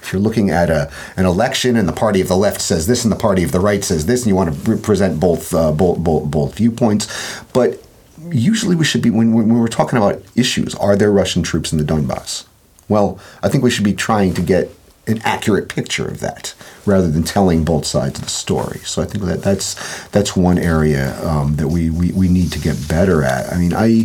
[0.01, 3.03] If you're looking at a, an election and the party of the left says this
[3.03, 5.71] and the party of the right says this, and you want to present both, uh,
[5.71, 7.07] both, both, both viewpoints,
[7.53, 7.83] but
[8.29, 11.79] usually we should be when, when we're talking about issues are there russian troops in
[11.79, 12.45] the donbass
[12.87, 14.69] well i think we should be trying to get
[15.07, 16.53] an accurate picture of that
[16.85, 18.79] rather than telling both sides of the story.
[18.79, 22.59] So I think that that's that's one area um, that we, we we need to
[22.59, 23.51] get better at.
[23.51, 24.03] I mean, I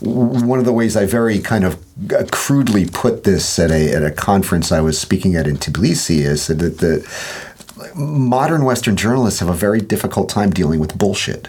[0.00, 1.78] one of the ways I very kind of
[2.30, 6.46] crudely put this at a at a conference I was speaking at in Tbilisi is
[6.46, 7.06] that the
[7.94, 11.48] modern Western journalists have a very difficult time dealing with bullshit.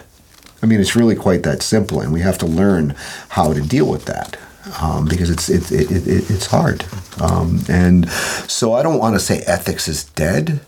[0.62, 2.94] I mean, it's really quite that simple, and we have to learn
[3.30, 4.36] how to deal with that
[4.80, 6.84] um, because it's it, it, it, it's hard.
[7.20, 10.60] Um, and so I don't want to say ethics is dead,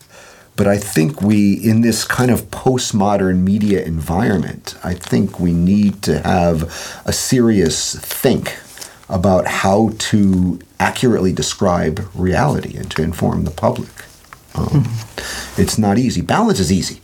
[0.57, 6.03] but I think we, in this kind of postmodern media environment, I think we need
[6.03, 6.63] to have
[7.05, 8.59] a serious think
[9.09, 13.91] about how to accurately describe reality and to inform the public.
[14.55, 15.61] Um, mm-hmm.
[15.61, 16.21] It's not easy.
[16.21, 17.01] Balance is easy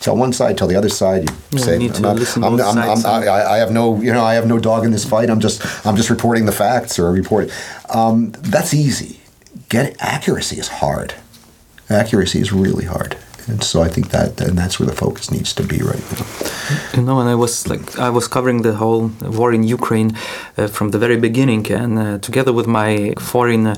[0.00, 1.30] tell one side, tell the other side.
[1.30, 4.58] You yeah, say, I'm not, I'm, I'm, i have no, you know, I have no
[4.58, 5.30] dog in this fight.
[5.30, 7.50] I'm just, I'm just reporting the facts or reporting.
[7.90, 9.20] Um, that's easy.
[9.68, 11.14] Get accuracy is hard.
[11.88, 13.16] Accuracy is really hard.
[13.50, 16.26] And so I think that, and that's where the focus needs to be right now.
[16.94, 20.10] You know, and I was like, I was covering the whole war in Ukraine
[20.56, 23.74] uh, from the very beginning, and uh, together with my foreign uh,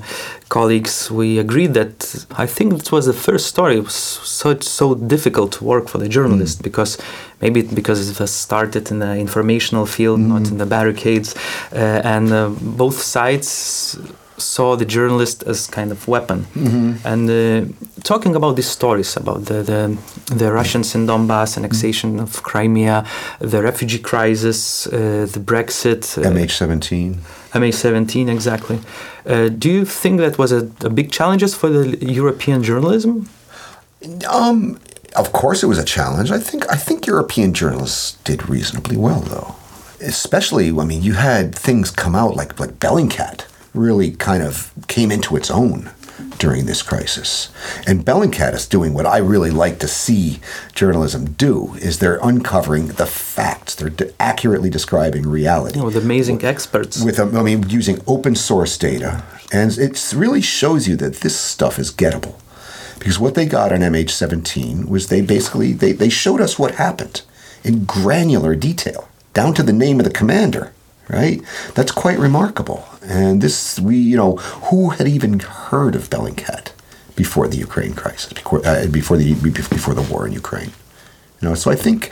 [0.51, 3.77] colleagues, we agreed that I think it was the first story.
[3.79, 4.01] It was
[4.41, 6.65] so so difficult to work for the journalist mm.
[6.69, 6.99] because
[7.41, 10.29] maybe because it was started in the informational field, mm.
[10.35, 11.35] not in the barricades,
[11.73, 12.51] uh, and uh,
[12.83, 13.97] both sides
[14.43, 16.47] saw the journalist as kind of weapon.
[16.55, 17.07] Mm-hmm.
[17.07, 19.99] And uh, talking about these stories about the, the,
[20.35, 22.21] the Russians in Donbass, annexation mm-hmm.
[22.21, 23.07] of Crimea,
[23.41, 27.17] the refugee crisis, uh, the Brexit, uh, MH17.
[27.53, 28.81] MH17, exactly.
[29.27, 33.29] Uh, do you think that was a, a big challenges for the European journalism?
[34.29, 34.81] Um,
[35.17, 36.31] of course, it was a challenge.
[36.31, 39.55] I think I think European journalists did reasonably well, though.
[40.01, 45.11] Especially, I mean, you had things come out like like Bellingcat really kind of came
[45.11, 45.91] into its own
[46.39, 47.51] during this crisis.
[47.87, 50.41] And Bellingcat is doing what I really like to see
[50.75, 53.75] journalism do is they're uncovering the facts.
[53.75, 55.81] They're accurately describing reality.
[55.81, 57.03] with amazing experts.
[57.03, 59.23] With um, I mean using open source data.
[59.53, 62.41] And it really shows you that this stuff is gettable.
[62.99, 67.23] Because what they got on MH17 was they basically they, they showed us what happened
[67.65, 70.73] in granular detail, down to the name of the commander,
[71.12, 71.42] right?
[71.75, 72.88] That's quite remarkable.
[73.03, 76.72] And this we you know, who had even heard of Bellingcat
[77.14, 80.72] before the Ukraine crisis, before, uh, before the before the war in Ukraine?
[81.40, 82.11] You know, so I think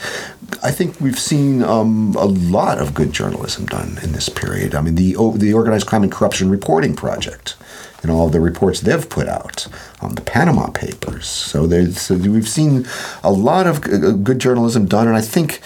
[0.62, 4.74] I think we've seen um, a lot of good journalism done in this period.
[4.74, 7.56] I mean, the the Organized Crime and Corruption Reporting Project
[8.02, 9.66] and all the reports they've put out
[10.00, 11.26] on the Panama Papers.
[11.26, 12.86] So, so we've seen
[13.22, 15.60] a lot of good journalism done, and I think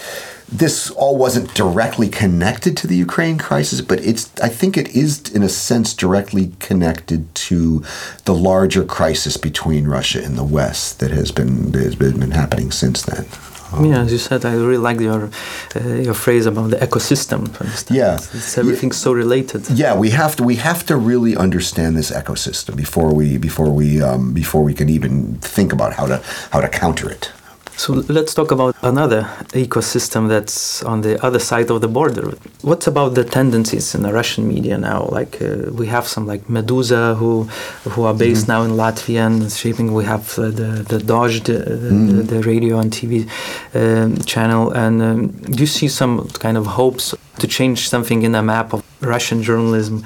[0.47, 5.21] this all wasn't directly connected to the Ukraine crisis, but it's I think it is
[5.33, 7.83] in a sense directly connected to
[8.25, 13.01] the larger crisis between Russia and the West that has been has been happening since
[13.01, 13.25] then.
[13.73, 15.29] Um, yeah, as you said, I really like your
[15.75, 17.47] uh, your phrase about the ecosystem.
[17.89, 19.03] Yeah, it's, it's everything's yeah.
[19.03, 19.69] so related.
[19.69, 24.01] Yeah, we have to we have to really understand this ecosystem before we before we
[24.01, 27.31] um, before we can even think about how to how to counter it.
[27.77, 32.33] So let's talk about another ecosystem that's on the other side of the border.
[32.61, 35.07] What's about the tendencies in the Russian media now?
[35.11, 37.43] Like uh, we have some like Meduza who
[37.89, 38.51] who are based mm-hmm.
[38.51, 39.93] now in Latvia and shaping.
[39.93, 42.17] We have uh, the the Dozhd, the, mm-hmm.
[42.17, 43.29] the, the, radio and TV
[43.73, 44.71] um, channel.
[44.71, 48.73] And um, do you see some kind of hopes to change something in the map
[48.73, 50.05] of Russian journalism?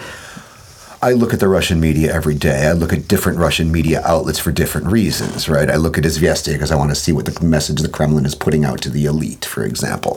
[1.02, 2.68] I look at the Russian media every day.
[2.68, 5.70] I look at different Russian media outlets for different reasons, right?
[5.70, 8.36] I look at Izvestia because I want to see what the message the Kremlin is
[8.36, 10.16] putting out to the elite, for example.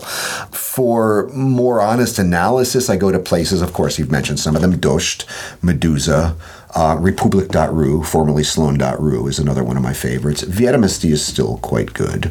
[0.50, 4.76] For more honest analysis, I go to places, of course, you've mentioned some of them,
[4.76, 5.24] Dozhd,
[5.62, 6.34] Meduza,
[6.74, 10.42] uh, Republic.ru, formerly Slon.ru, is another one of my favorites.
[10.42, 12.30] Vedomosti is still quite good.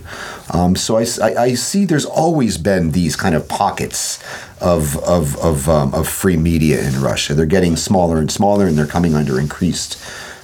[0.51, 4.21] Um, so I, I, I, see there's always been these kind of pockets
[4.59, 7.35] of, of, of, um, of free media in Russia.
[7.35, 10.01] They're getting smaller and smaller, and they're coming under increased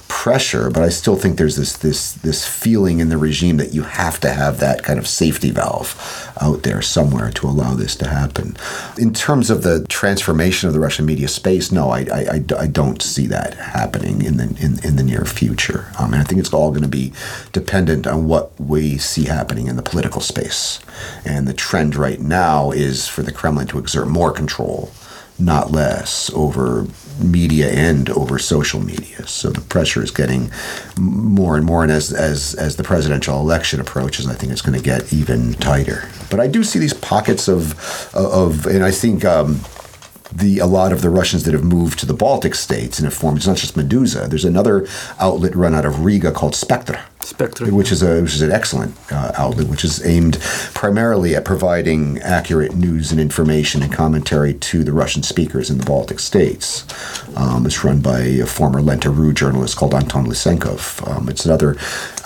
[0.08, 3.82] pressure, but I still think there's this this this feeling in the regime that you
[3.82, 5.94] have to have that kind of safety valve
[6.40, 8.56] out there somewhere to allow this to happen.
[8.96, 12.66] In terms of the transformation of the Russian media space, no, I I, I, I
[12.66, 15.92] don't see that happening in the in, in the near future.
[15.98, 17.12] Um, and I think it's all going to be
[17.52, 20.80] dependent on what we see happening in the political space.
[21.24, 24.90] And the trend right now is for the Kremlin to exert more control
[25.38, 26.86] not less, over
[27.18, 29.26] media and over social media.
[29.26, 30.50] So the pressure is getting
[30.98, 34.78] more and more, and as as as the presidential election approaches, I think it's going
[34.78, 36.08] to get even tighter.
[36.30, 37.74] But I do see these pockets of
[38.14, 39.24] of, and I think.
[39.24, 39.60] Um,
[40.30, 43.14] the a lot of the Russians that have moved to the Baltic states and have
[43.14, 43.38] formed.
[43.38, 44.28] It's not just Meduza.
[44.28, 44.86] There's another
[45.18, 47.74] outlet run out of Riga called Spektra, Spectrum.
[47.74, 50.38] which is a which is an excellent uh, outlet, which is aimed
[50.74, 55.84] primarily at providing accurate news and information and commentary to the Russian speakers in the
[55.84, 56.84] Baltic states.
[57.36, 61.06] Um, it's run by a former Lenta.ru journalist called Anton Lysenkov.
[61.06, 61.76] Um, it's another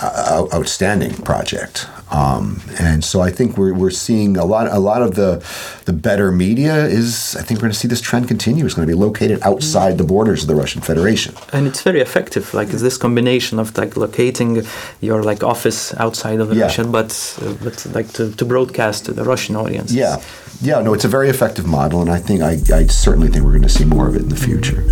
[0.01, 1.87] uh, outstanding project.
[2.13, 5.43] Um, and so I think we're, we're seeing a lot a lot of the
[5.85, 8.63] the better media is I think we're going to see this trend continue.
[8.65, 11.33] It's going to be located outside the borders of the Russian Federation.
[11.51, 12.53] And it's very effective.
[12.53, 14.61] Like it's this combination of like locating
[15.01, 16.65] your like office outside of yeah.
[16.65, 19.91] Russia, but uh, but like to, to broadcast to the Russian audience.
[19.91, 20.21] Yeah,
[20.61, 20.81] yeah.
[20.81, 23.63] No, it's a very effective model, and I think I, I certainly think we're going
[23.63, 24.83] to see more of it in the future.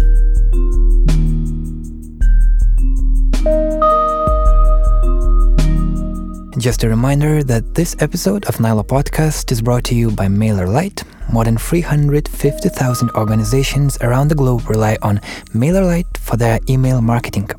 [6.61, 11.01] Just a reminder that this episode of Nyla Podcast is brought to you by MailerLite.
[11.33, 15.17] More than 350,000 organizations around the globe rely on
[15.55, 17.49] MailerLite for their email marketing.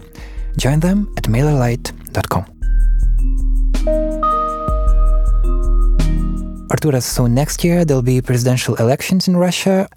[0.56, 2.44] Join them at mailerlite.com.
[6.70, 9.88] Arturas, so next year there'll be presidential elections in Russia.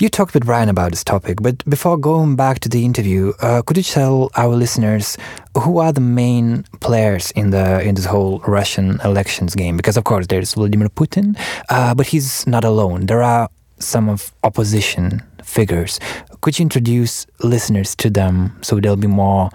[0.00, 3.62] You talked with Brian about this topic, but before going back to the interview, uh,
[3.62, 5.18] could you tell our listeners
[5.58, 9.76] who are the main players in the in this whole Russian elections game?
[9.76, 11.36] Because of course there's Vladimir Putin,
[11.68, 13.06] uh, but he's not alone.
[13.06, 13.48] There are
[13.80, 15.98] some of opposition figures.
[16.42, 19.50] Could you introduce listeners to them so they'll be more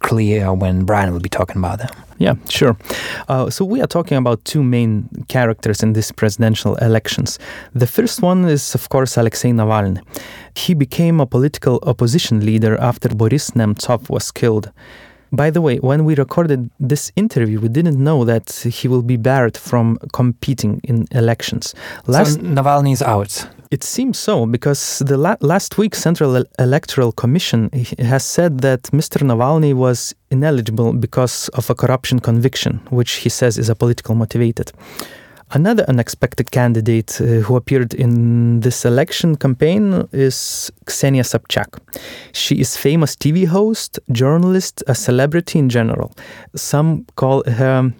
[0.00, 1.88] clear when Brian will be talking about them?
[2.18, 2.76] Yeah, sure.
[3.28, 7.38] Uh, so we are talking about two main characters in these presidential elections.
[7.74, 10.02] The first one is, of course, Alexei Navalny.
[10.56, 14.72] He became a political opposition leader after Boris Nemtsov was killed.
[15.32, 19.16] By the way, when we recorded this interview, we didn't know that he will be
[19.16, 21.74] barred from competing in elections.
[22.06, 23.46] Last so Navalny is out.
[23.70, 29.20] It seems so because the la- last week Central Electoral Commission has said that Mr.
[29.20, 34.72] Navalny was ineligible because of a corruption conviction, which he says is a political motivated.
[35.50, 41.78] Another unexpected candidate uh, who appeared in this election campaign is Ksenia Sobchak.
[42.32, 46.12] She is famous TV host, journalist, a celebrity in general.
[46.54, 47.92] Some call her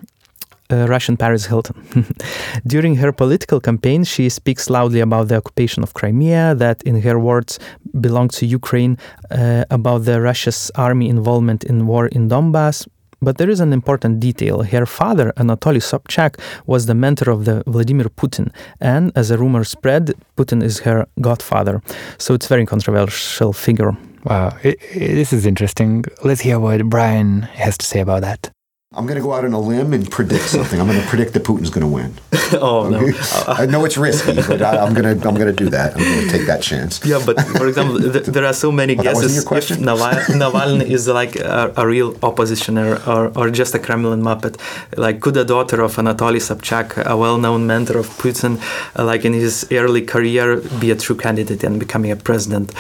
[0.70, 1.76] uh, Russian Paris Hilton.
[2.66, 7.18] During her political campaign, she speaks loudly about the occupation of Crimea, that, in her
[7.18, 7.58] words,
[7.98, 8.98] belonged to Ukraine,
[9.30, 12.87] uh, about the Russia's army involvement in war in Donbass,
[13.20, 14.62] but there is an important detail.
[14.62, 19.64] Her father, Anatoly Sobchak, was the mentor of the Vladimir Putin, and as a rumor
[19.64, 21.83] spread, Putin is her godfather.
[22.18, 23.96] So it's very controversial figure.
[24.24, 26.04] Wow, it, it, this is interesting.
[26.24, 28.50] Let's hear what Brian has to say about that.
[28.94, 30.81] I'm going to go out on a limb and predict something.
[30.81, 32.14] I'm going to predict that Putin's going to win.
[32.59, 33.12] oh no!
[33.46, 35.94] I know it's risky, but I, am going to I'm going to do that.
[35.94, 37.05] I'm going to take that chance.
[37.05, 39.20] Yeah, but for example, th- there are so many well, guesses.
[39.20, 39.77] That wasn't your question?
[39.83, 44.59] If Navalny is like a, a, real oppositioner or, or just a Kremlin muppet,
[44.96, 48.59] like could a daughter of Anatoly Sobchak, a well-known mentor of Putin,
[48.98, 52.72] uh, like in his early career, be a true candidate and becoming a president?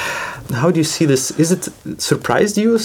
[0.52, 1.30] How do you see this?
[1.32, 1.68] Is it
[2.00, 2.78] surprised you?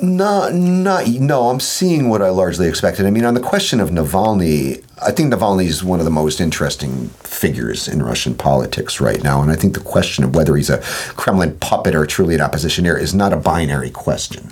[0.00, 1.48] No, not no.
[1.48, 3.06] I'm seeing what I largely expected.
[3.06, 6.40] I mean, on the question of Navalny, I think Navalny is one of the most
[6.40, 9.42] interesting figures in Russian politics right now.
[9.42, 10.80] And I think the question of whether he's a
[11.16, 14.50] Kremlin puppet or truly an oppositioneer is not a binary question.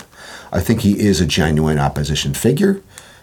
[0.52, 2.81] I think he is a genuine opposition figure.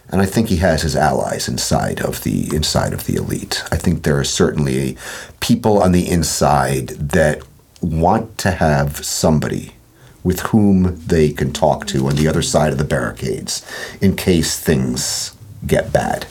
[0.08, 3.64] And I think he has his allies inside of the inside of the elite.
[3.72, 4.96] I think there are certainly
[5.40, 7.42] people on the inside that
[7.84, 9.74] want to have somebody
[10.22, 13.64] with whom they can talk to on the other side of the barricades
[14.00, 16.26] in case things get bad.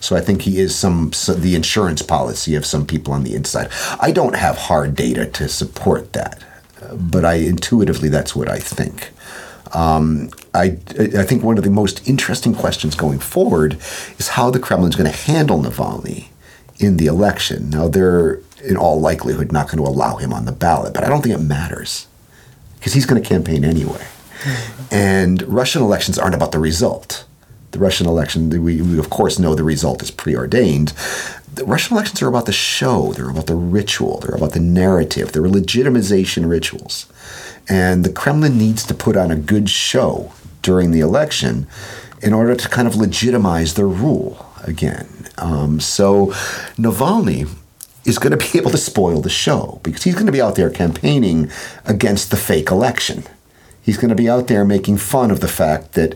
[0.00, 3.70] So I think he is some, the insurance policy of some people on the inside.
[4.00, 6.44] I don't have hard data to support that,
[6.92, 9.10] but I intuitively that's what I think.
[9.74, 13.74] Um, I, I think one of the most interesting questions going forward
[14.18, 16.28] is how the Kremlin is going to handle Navalny
[16.78, 17.70] in the election.
[17.70, 21.08] Now they're in all likelihood not going to allow him on the ballot, but I
[21.08, 22.06] don't think it matters
[22.78, 24.06] because he's going to campaign anyway.
[24.90, 27.24] And Russian elections aren't about the result.
[27.72, 30.92] The Russian election, we, we of course know the result is preordained.
[31.54, 35.32] The Russian elections are about the show, they're about the ritual, they're about the narrative,
[35.32, 37.06] they're legitimization rituals.
[37.68, 41.66] And the Kremlin needs to put on a good show during the election
[42.22, 45.08] in order to kind of legitimize their rule again.
[45.36, 46.28] Um, so
[46.76, 47.48] Navalny
[48.08, 50.56] is going to be able to spoil the show because he's going to be out
[50.56, 51.50] there campaigning
[51.84, 53.24] against the fake election.
[53.82, 56.14] He's going to be out there making fun of the fact that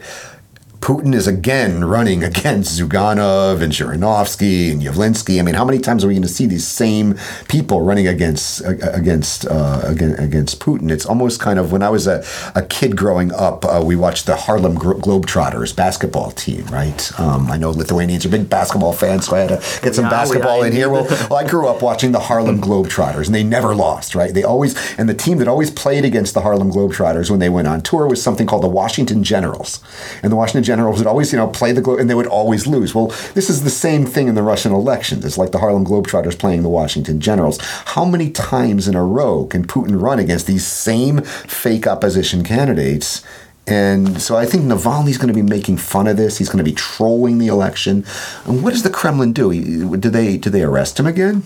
[0.82, 5.38] Putin is again running against Zyuganov and Zhirinovsky and Yavlinsky.
[5.38, 7.16] I mean, how many times are we going to see these same
[7.48, 10.90] people running against against uh, against Putin?
[10.90, 12.24] It's almost kind of when I was a,
[12.56, 17.20] a kid growing up, uh, we watched the Harlem Globetrotters basketball team, right?
[17.20, 20.10] Um, I know Lithuanians are big basketball fans, so I had to get some yeah,
[20.10, 20.88] basketball yeah, in here.
[20.90, 24.34] Well, well, I grew up watching the Harlem Globetrotters, and they never lost, right?
[24.34, 27.68] They always and the team that always played against the Harlem Globetrotters when they went
[27.68, 29.80] on tour was something called the Washington Generals,
[30.24, 32.66] and the Washington generals would always, you know, play the globe and they would always
[32.66, 32.94] lose.
[32.94, 35.22] Well, this is the same thing in the Russian elections.
[35.22, 37.58] It's like the Harlem Globetrotters playing the Washington Generals.
[37.94, 43.22] How many times in a row can Putin run against these same fake opposition candidates?
[43.66, 46.38] And so I think Navalny's going to be making fun of this.
[46.38, 48.04] He's going to be trolling the election.
[48.46, 49.96] And what does the Kremlin do?
[49.96, 51.44] Do they do they arrest him again?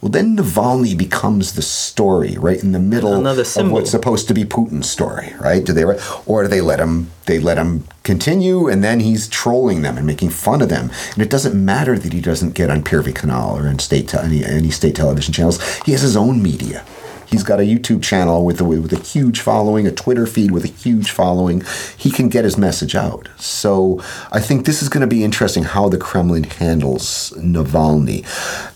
[0.00, 3.20] Well, then Navalny becomes the story right in the middle
[3.66, 5.64] of what's supposed to be Putin's story, right?
[5.64, 5.84] Do they
[6.24, 7.10] or do they let him?
[7.26, 10.90] They let him continue, and then he's trolling them and making fun of them.
[11.14, 14.18] And it doesn't matter that he doesn't get on Pervyi Kanal or on state te-
[14.18, 15.58] any any state television channels.
[15.84, 16.84] He has his own media,
[17.30, 20.64] He's got a YouTube channel with a, with a huge following, a Twitter feed with
[20.64, 21.62] a huge following.
[21.96, 23.28] He can get his message out.
[23.36, 24.00] So
[24.32, 28.22] I think this is going to be interesting how the Kremlin handles Navalny.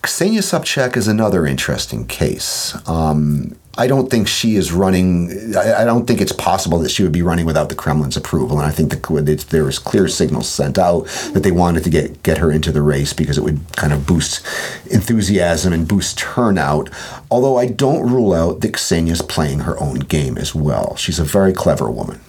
[0.02, 2.76] Ksenia Sobchak is another interesting case.
[2.88, 5.56] Um, I don't think she is running.
[5.56, 8.58] I, I, don't think it's possible that she would be running without the Kremlin's approval.
[8.58, 12.22] And I think the, there was clear signals sent out that they wanted to get
[12.22, 14.44] get her into the race because it would kind of boost
[14.90, 16.90] enthusiasm and boost turnout.
[17.30, 20.94] Although I don't rule out that Ksenia's playing her own game as well.
[20.96, 22.20] She's a very clever woman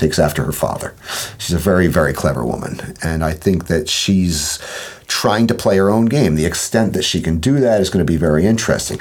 [0.00, 0.94] takes after her father.
[1.36, 2.96] She's a very, very clever woman.
[3.02, 4.58] And I think that she's
[5.06, 6.36] trying to play her own game.
[6.36, 8.98] The extent that she can do that is going to be very interesting.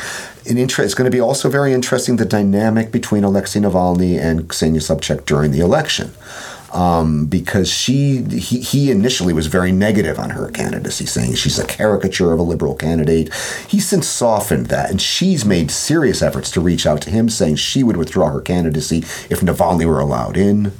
[0.58, 4.82] Inter- it's going to be also very interesting the dynamic between Alexei Navalny and Ksenia
[4.82, 6.12] Sobchak during the election.
[6.72, 11.66] Um, because she he, he initially was very negative on her candidacy, saying she's a
[11.66, 13.34] caricature of a liberal candidate.
[13.68, 17.56] He's since softened that, and she's made serious efforts to reach out to him, saying
[17.56, 18.97] she would withdraw her candidacy
[19.32, 20.72] if Navalny were allowed in.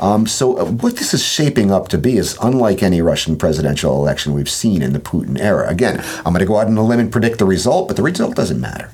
[0.00, 3.94] Um, so, uh, what this is shaping up to be is unlike any Russian presidential
[3.96, 5.68] election we've seen in the Putin era.
[5.68, 8.02] Again, I'm going to go out on a limb and predict the result, but the
[8.02, 8.90] result doesn't matter.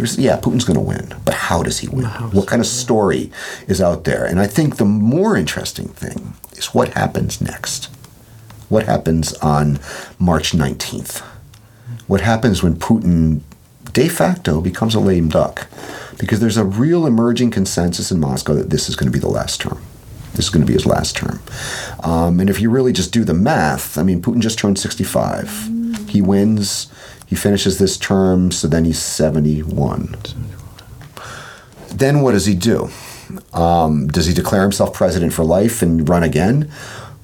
[0.00, 2.06] There's, yeah, Putin's going to win, but how does he win?
[2.06, 3.30] What kind of story
[3.68, 4.24] is out there?
[4.24, 7.90] And I think the more interesting thing is what happens next.
[8.70, 9.78] What happens on
[10.18, 11.20] March 19th?
[12.06, 13.42] What happens when Putin
[13.92, 15.66] de facto becomes a lame duck?
[16.18, 19.28] Because there's a real emerging consensus in Moscow that this is going to be the
[19.28, 19.82] last term.
[20.32, 21.42] This is going to be his last term.
[22.04, 26.08] Um, and if you really just do the math, I mean, Putin just turned 65.
[26.08, 26.90] He wins,
[27.30, 30.16] he finishes this term, so then he's 71.
[31.94, 32.90] Then what does he do?
[33.52, 36.68] Um, does he declare himself president for life and run again?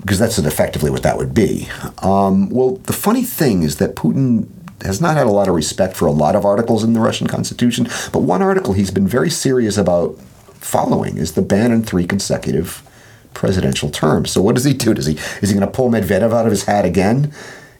[0.00, 1.68] Because that's effectively what that would be.
[1.98, 4.46] Um, well, the funny thing is that Putin
[4.82, 7.26] has not had a lot of respect for a lot of articles in the Russian
[7.26, 10.16] constitution, but one article he's been very serious about
[10.54, 12.82] following is the ban on three consecutive
[13.34, 14.30] presidential terms.
[14.30, 14.94] So what does he do?
[14.94, 17.32] Does he is he going to pull Medvedev out of his hat again,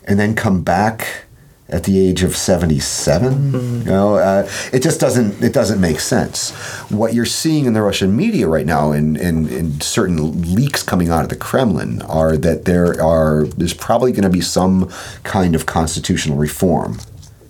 [0.04, 1.25] and then come back
[1.68, 3.34] at the age of 77?
[3.34, 3.78] Mm-hmm.
[3.78, 6.50] You know, uh, it just doesn't it doesn't make sense.
[6.90, 10.82] What you're seeing in the Russian media right now, and in, in, in, certain leaks
[10.82, 14.90] coming out of the Kremlin, are that there are there's probably going to be some
[15.24, 16.98] kind of constitutional reform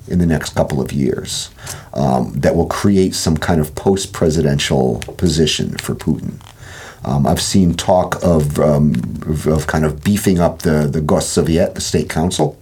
[0.08, 1.50] in the next couple of years
[1.94, 6.34] um, that will create some kind of post presidential position for Putin.
[7.04, 8.94] Um, I've seen talk of, um,
[9.26, 12.58] of, of kind of beefing up the the Gossovet, the state council,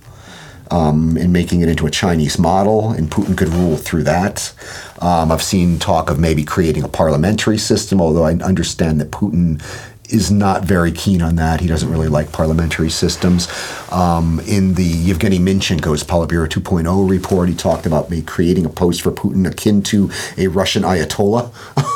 [0.70, 4.52] um, and making it into a Chinese model, and Putin could rule through that.
[5.00, 9.62] Um, I've seen talk of maybe creating a parliamentary system, although I understand that Putin
[10.10, 11.60] is not very keen on that.
[11.60, 13.48] He doesn't really like parliamentary systems.
[13.90, 19.02] Um, in the Yevgeny Minchenko's Politburo 2.0 report, he talked about me creating a post
[19.02, 21.52] for Putin akin to a Russian Ayatollah.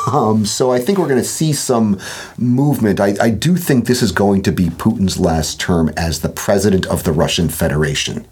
[0.13, 1.99] um, so I think we're going to see some
[2.37, 2.99] movement.
[2.99, 6.85] I, I do think this is going to be Putin's last term as the president
[6.87, 8.25] of the Russian Federation.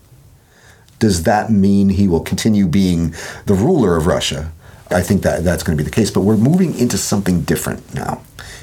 [1.00, 3.14] Does that mean he will continue being
[3.46, 4.52] the ruler of Russia?
[4.90, 6.12] I think that that's going to be the case.
[6.12, 8.22] But we're moving into something different now.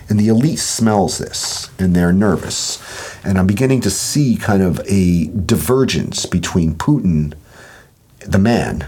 [0.09, 2.83] And the elite smells this and they're nervous.
[3.25, 7.35] And I'm beginning to see kind of a divergence between Putin,
[8.21, 8.87] the man,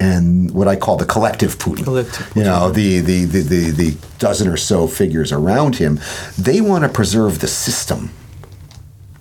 [0.00, 1.84] and what I call the collective Putin.
[1.84, 2.36] Collective Putin.
[2.36, 6.00] You know, the, the, the, the, the dozen or so figures around him.
[6.38, 8.10] They want to preserve the system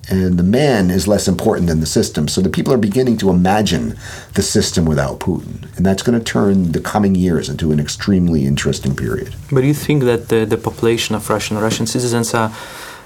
[0.09, 2.27] and the man is less important than the system.
[2.27, 3.97] So the people are beginning to imagine
[4.33, 8.45] the system without Putin, and that's going to turn the coming years into an extremely
[8.45, 9.35] interesting period.
[9.51, 12.51] But do you think that the, the population of Russian Russian citizens are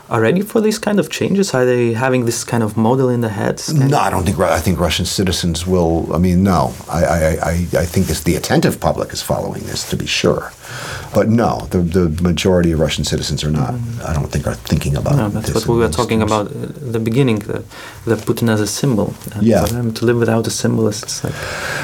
[0.10, 1.53] are ready for these kind of changes?
[1.53, 3.74] Are they having this kind of model in their heads?
[3.74, 4.39] No, I don't think.
[4.39, 6.14] I think Russian citizens will.
[6.14, 6.74] I mean, no.
[6.89, 7.20] I I,
[7.51, 7.53] I,
[7.84, 10.51] I think this, the attentive public is following this to be sure,
[11.14, 13.74] but no, the the majority of Russian citizens are not.
[13.74, 14.07] Mm-hmm.
[14.10, 15.16] I don't think are thinking about.
[15.16, 17.39] No, that's what we were talking about at the beginning.
[17.39, 17.64] The,
[18.05, 19.14] the Putin as a symbol.
[19.34, 19.66] And yeah.
[19.66, 21.34] For them to live without a symbol is like.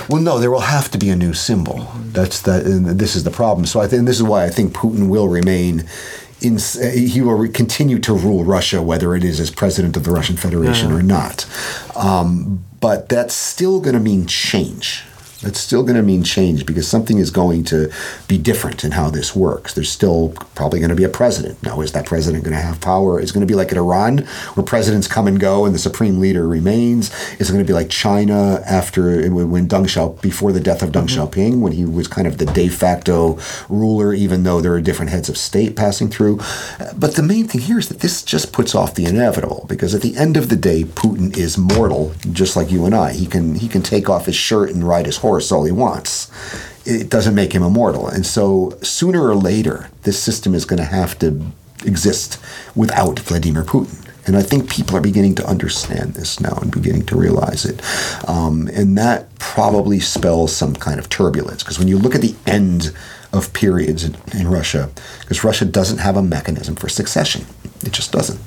[0.10, 1.76] Well, no, there will have to be a new symbol.
[1.76, 2.12] Mm-hmm.
[2.12, 2.64] That's that.
[2.98, 3.66] this is the problem.
[3.66, 5.84] So I think this is why I think Putin will remain
[6.46, 6.60] in,
[6.94, 10.90] he will continue to rule Russia, whether it is as president of the Russian Federation
[10.90, 10.96] yeah.
[10.96, 11.46] or not.
[11.96, 15.04] Um, but that's still going to mean change.
[15.42, 17.92] It's still going to mean change because something is going to
[18.28, 19.74] be different in how this works.
[19.74, 21.62] There's still probably going to be a president.
[21.62, 23.20] Now, is that president going to have power?
[23.20, 24.20] Is it going to be like in Iran,
[24.56, 27.14] where presidents come and go and the supreme leader remains?
[27.40, 30.92] Is it going to be like China after when Deng Xiaoping, before the death of
[30.92, 31.22] Deng mm-hmm.
[31.22, 33.38] Xiaoping, when he was kind of the de facto
[33.70, 36.38] ruler, even though there are different heads of state passing through?
[36.96, 40.02] But the main thing here is that this just puts off the inevitable because at
[40.02, 43.12] the end of the day, Putin is mortal, just like you and I.
[43.12, 45.72] He can he can take off his shirt and ride his horse horse all he
[45.72, 46.32] wants.
[46.86, 48.08] It doesn't make him immortal.
[48.08, 51.46] And so sooner or later, this system is going to have to
[51.84, 52.40] exist
[52.76, 54.02] without Vladimir Putin.
[54.28, 57.82] And I think people are beginning to understand this now and beginning to realize it.
[58.28, 61.64] Um, and that probably spells some kind of turbulence.
[61.64, 62.92] Because when you look at the end
[63.34, 67.46] of periods in, in Russia because Russia doesn't have a mechanism for succession.
[67.82, 68.40] It just doesn't.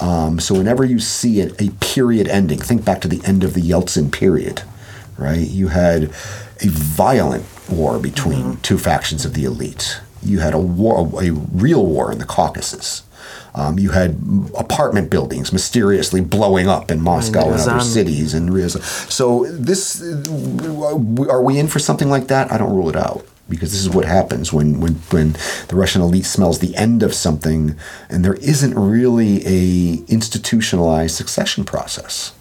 [0.00, 3.54] Um, so whenever you see a, a period ending, think back to the end of
[3.54, 4.62] the Yeltsin period,
[5.18, 5.46] right?
[5.46, 8.60] You had a violent war between mm-hmm.
[8.62, 10.00] two factions of the elite.
[10.22, 13.02] You had a war, a real war in the Caucasus.
[13.54, 14.18] Um, you had
[14.56, 18.34] apartment buildings mysteriously blowing up in Moscow and other cities.
[18.34, 22.52] And so this, are we in for something like that?
[22.52, 25.32] I don't rule it out because this is what happens when, when, when
[25.68, 27.76] the Russian elite smells the end of something
[28.10, 32.32] and there isn't really a institutionalized succession process.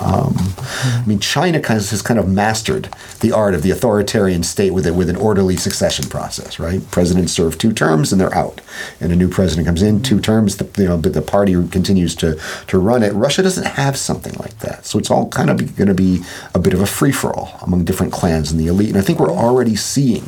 [0.00, 2.88] Um, I mean, China kind of has kind of mastered
[3.20, 6.88] the art of the authoritarian state with it with an orderly succession process, right?
[6.90, 8.60] Presidents serve two terms and they're out,
[9.00, 12.14] and a new president comes in, two terms, the, you know, but the party continues
[12.16, 13.12] to to run it.
[13.12, 16.22] Russia doesn't have something like that, so it's all kind of going to be
[16.54, 18.88] a bit of a free for all among different clans and the elite.
[18.88, 20.24] And I think we're already seeing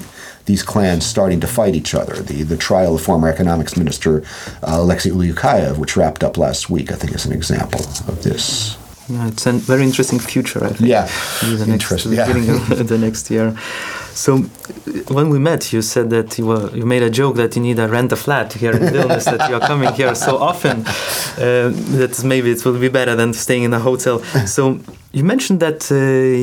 [0.46, 2.14] these clans starting to fight each other.
[2.14, 4.24] The the trial of former economics minister
[4.62, 8.76] uh, Alexei Ulyukayev, which wrapped up last week, I think is an example of this.
[9.08, 10.88] Yeah, it's a very interesting future, I think.
[10.88, 11.08] Yeah,
[11.40, 12.26] the next, yeah.
[12.26, 13.56] beginning of the next year.
[14.14, 14.38] So,
[15.08, 17.78] when we met, you said that you, were, you made a joke that you need
[17.78, 21.70] a rent a flat here in Vilnius, that you are coming here so often uh,
[21.98, 24.22] that maybe it will be better than staying in a hotel.
[24.46, 24.80] So,
[25.12, 25.94] you mentioned that uh,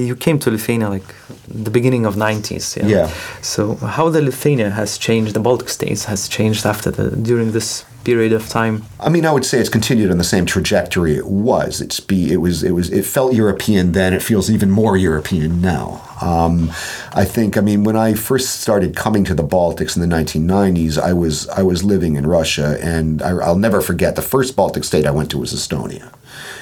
[0.08, 1.16] you came to Lithuania like
[1.50, 2.76] the beginning of 90s.
[2.78, 2.88] Yeah?
[2.88, 3.14] yeah.
[3.42, 7.86] So, how the Lithuania has changed, the Baltic states has changed after the during this
[8.04, 8.84] period of time?
[9.00, 11.82] I mean, I would say it's continued on the same trajectory it was.
[11.82, 14.14] It's be it was it was it felt European then.
[14.14, 16.02] It feels even more European now.
[16.22, 16.70] Um,
[17.14, 17.58] I think.
[17.58, 21.48] I mean, when I first started coming to the Baltics in the 1990s, I was
[21.50, 25.12] I was living in Russia, and I, I'll never forget the first Baltic state I
[25.12, 26.12] went to was Estonia.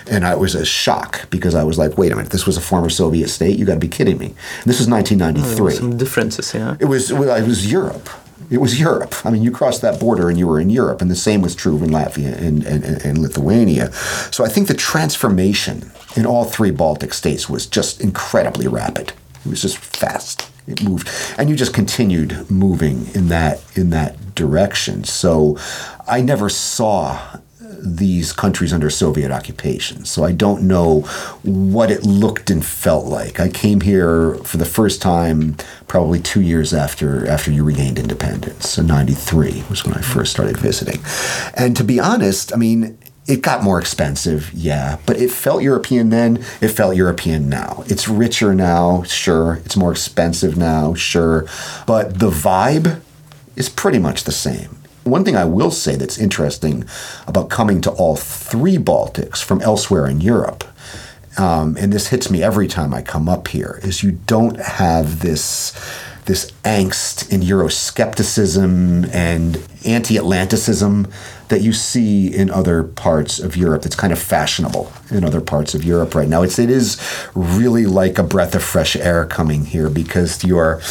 [0.09, 2.61] And I was a shock because I was like, wait a minute, this was a
[2.61, 3.57] former Soviet state?
[3.59, 4.27] You got to be kidding me.
[4.27, 5.65] And this was 1993.
[5.65, 6.77] Oh, some differences, yeah.
[6.79, 8.09] It was, it was Europe.
[8.49, 9.13] It was Europe.
[9.25, 11.55] I mean, you crossed that border and you were in Europe, and the same was
[11.55, 13.91] true in Latvia and, and, and Lithuania.
[14.31, 19.11] So I think the transformation in all three Baltic states was just incredibly rapid.
[19.45, 20.49] It was just fast.
[20.67, 25.05] It moved, and you just continued moving in that in that direction.
[25.05, 25.57] So
[26.07, 27.39] I never saw
[27.81, 30.05] these countries under Soviet occupation.
[30.05, 31.01] So I don't know
[31.43, 33.39] what it looked and felt like.
[33.39, 35.55] I came here for the first time
[35.87, 38.69] probably two years after after you regained independence.
[38.69, 41.01] So '93 was when I first started visiting.
[41.55, 42.97] And to be honest, I mean,
[43.27, 46.37] it got more expensive, yeah, but it felt European then.
[46.61, 47.83] It felt European now.
[47.87, 49.55] It's richer now, sure.
[49.65, 51.45] It's more expensive now, sure.
[51.85, 53.01] But the vibe
[53.57, 54.77] is pretty much the same.
[55.07, 56.85] One thing I will say that's interesting
[57.25, 60.63] about coming to all three Baltics from elsewhere in Europe,
[61.37, 65.21] um, and this hits me every time I come up here, is you don't have
[65.21, 65.73] this
[66.25, 71.07] this angst and Euroscepticism and anti-Atlanticism
[71.47, 73.83] that you see in other parts of Europe.
[73.83, 76.43] That's kind of fashionable in other parts of Europe right now.
[76.43, 76.97] It's it is
[77.33, 80.81] really like a breath of fresh air coming here because you're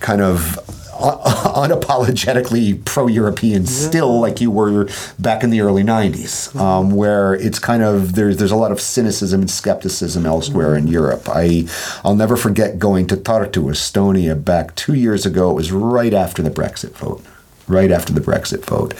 [0.00, 0.58] kind of
[1.00, 1.16] Uh,
[1.66, 3.68] unapologetically pro-European yeah.
[3.68, 4.88] still like you were
[5.18, 6.58] back in the early 90s mm-hmm.
[6.60, 10.84] um, where it's kind of there's there's a lot of cynicism and skepticism elsewhere in
[10.84, 10.92] mm-hmm.
[10.92, 11.66] Europe I
[12.04, 16.42] I'll never forget going to Tartu Estonia back 2 years ago it was right after
[16.42, 17.24] the Brexit vote
[17.70, 18.94] right after the Brexit vote.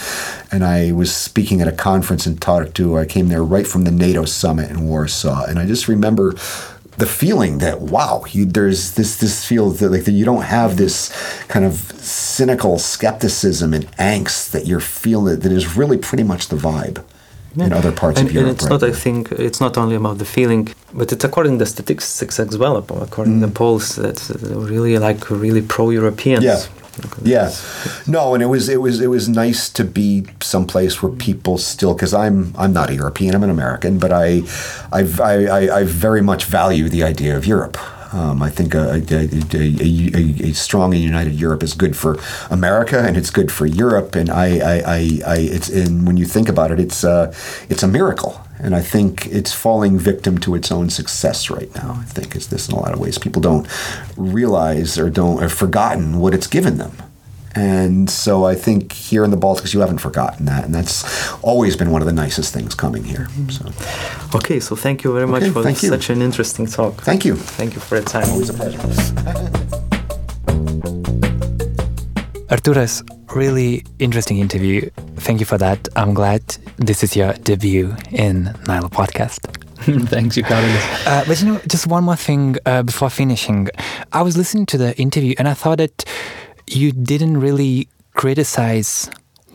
[0.53, 2.99] And I was speaking at a conference in Tartu.
[2.99, 5.45] I came there right from the NATO summit in Warsaw.
[5.45, 6.35] And I just remember
[6.99, 10.77] the feeling that wow, you, there's this this feel that like that you don't have
[10.77, 11.11] this
[11.49, 16.57] kind of cynical skepticism and angst that you're feeling that is really pretty much the
[16.57, 17.03] vibe.
[17.57, 17.67] Yeah.
[17.67, 18.47] in other parts and, of Europe.
[18.47, 18.89] And it's right not, now.
[18.89, 22.57] I think, it's not only about the feeling, but it's according to the statistics as
[22.57, 23.41] well, according mm.
[23.41, 26.45] to the polls, that's really like really pro-Europeans.
[26.45, 26.63] Yeah.
[27.23, 27.55] Yeah,
[28.07, 31.95] no, and it was it was it was nice to be someplace where people still
[31.95, 34.43] because I'm I'm not a European, I'm an American, but I
[34.93, 37.79] I've, I, I I very much value the idea of Europe.
[38.13, 39.19] Um, I think a, a,
[39.55, 42.19] a, a, strong and united Europe is good for
[42.51, 44.17] America and it's good for Europe.
[44.17, 47.33] And I, I, I, I it's and when you think about it, it's uh,
[47.69, 48.45] it's a miracle.
[48.63, 51.97] And I think it's falling victim to its own success right now.
[52.01, 53.19] I think is this in a lot of ways.
[53.19, 53.67] People don't
[54.17, 56.93] realize or don't have forgotten what it's given them.
[57.55, 60.65] And so I think here in the Baltics, you haven't forgotten that.
[60.65, 63.27] And that's always been one of the nicest things coming here.
[63.31, 63.49] Mm-hmm.
[63.49, 64.39] So.
[64.39, 67.03] Okay, so thank you very much okay, for such an interesting talk.
[67.03, 67.35] Thank you.
[67.35, 68.29] Thank you for your time.
[68.31, 69.87] Always a pleasure.
[72.51, 73.03] Arturas,
[73.37, 74.91] really interesting interview.
[75.17, 75.89] Thank you for that.
[75.95, 76.43] I'm glad
[76.79, 79.39] this is your debut in Nilo Podcast.
[80.09, 80.43] Thanks, you.
[80.45, 83.69] Uh, but you know, just one more thing uh, before finishing.
[84.13, 86.05] I was listening to the interview and I thought that
[86.67, 89.09] you didn't really criticize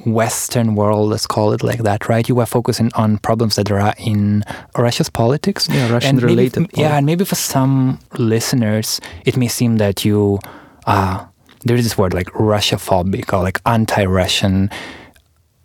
[0.06, 2.28] Western world, let's call it like that, right?
[2.30, 4.44] You were focusing on problems that are in
[4.78, 5.68] Russia's politics.
[5.70, 6.62] Yeah, Russian related.
[6.62, 10.40] Maybe, yeah, and maybe for some listeners, it may seem that you,
[10.86, 11.26] uh,
[11.66, 14.70] there is this word like Russophobic or like anti Russian.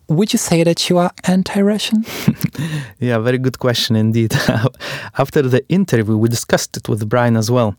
[0.08, 2.04] Would you say that you are anti Russian?
[2.98, 4.32] yeah, very good question indeed.
[5.18, 7.76] After the interview, we discussed it with Brian as well.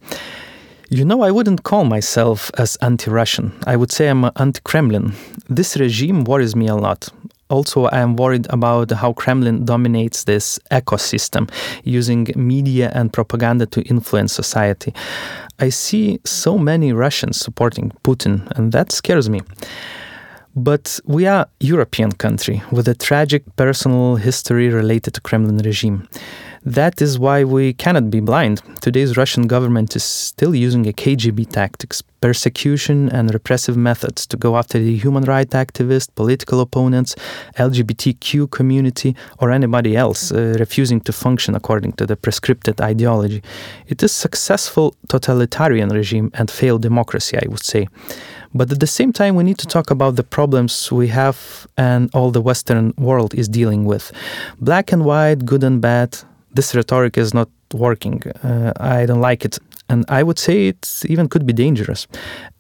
[0.89, 3.53] You know, I wouldn't call myself as anti-Russian.
[3.65, 5.13] I would say I'm anti-Kremlin.
[5.47, 7.07] This regime worries me a lot.
[7.52, 11.52] Also, I am worried about how Kremlin dominates this ecosystem,
[11.84, 14.93] using media and propaganda to influence society.
[15.60, 19.41] I see so many Russians supporting Putin, and that scares me.
[20.56, 26.08] But we are European country with a tragic personal history related to Kremlin regime.
[26.64, 28.62] That is why we cannot be blind.
[28.82, 34.55] Today's Russian government is still using a KGB tactics, persecution and repressive methods to go
[34.55, 37.16] after the human rights activists, political opponents,
[37.57, 43.41] LGBTQ community, or anybody else uh, refusing to function according to the prescripted ideology.
[43.88, 47.88] It is successful totalitarian regime and failed democracy, I would say.
[48.53, 52.14] But at the same time, we need to talk about the problems we have and
[52.14, 54.12] all the Western world is dealing with.
[54.59, 56.20] Black and white, good and bad,
[56.54, 58.22] this rhetoric is not working.
[58.43, 59.58] Uh, I don't like it.
[59.89, 62.08] And I would say it even could be dangerous.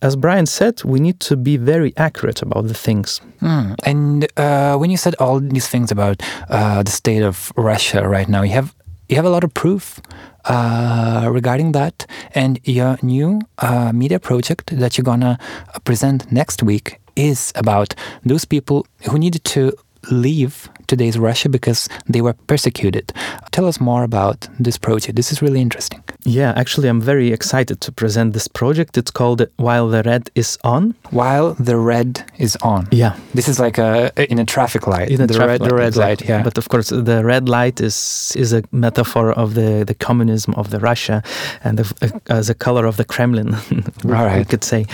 [0.01, 3.21] As Brian said, we need to be very accurate about the things.
[3.41, 3.75] Mm.
[3.85, 8.27] And uh, when you said all these things about uh, the state of Russia right
[8.27, 8.75] now, you have
[9.07, 9.99] you have a lot of proof
[10.45, 12.05] uh, regarding that.
[12.33, 15.37] And your new uh, media project that you're gonna
[15.83, 17.93] present next week is about
[18.25, 19.73] those people who needed to
[20.09, 23.11] leave today's Russia because they were persecuted.
[23.51, 25.15] Tell us more about this project.
[25.15, 26.03] This is really interesting.
[26.23, 28.97] Yeah, actually, I'm very excited to present this project.
[28.97, 30.93] It's called While the Red is On.
[31.09, 32.87] While the Red is On.
[32.91, 33.15] Yeah.
[33.33, 35.09] This is like a in a traffic light.
[35.09, 36.27] In a the traffic red, light, the red exactly.
[36.27, 36.37] light.
[36.37, 36.43] Yeah.
[36.43, 40.69] But of course, the red light is is a metaphor of the, the communism of
[40.69, 41.23] the Russia,
[41.63, 41.85] and the,
[42.29, 43.55] uh, as a color of the Kremlin.
[44.03, 44.37] we, right.
[44.37, 44.85] we could say.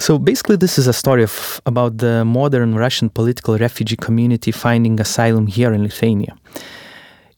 [0.00, 5.00] So basically, this is a story of about the modern Russian political refugee community finding
[5.00, 6.36] asylum here in Lithuania.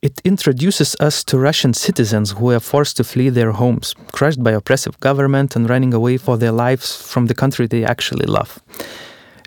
[0.03, 4.53] It introduces us to Russian citizens who are forced to flee their homes, crushed by
[4.53, 8.63] oppressive government and running away for their lives from the country they actually love.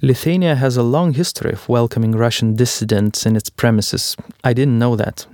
[0.01, 4.15] Lithuania has a long history of welcoming Russian dissidents in its premises.
[4.43, 5.25] I didn't know that.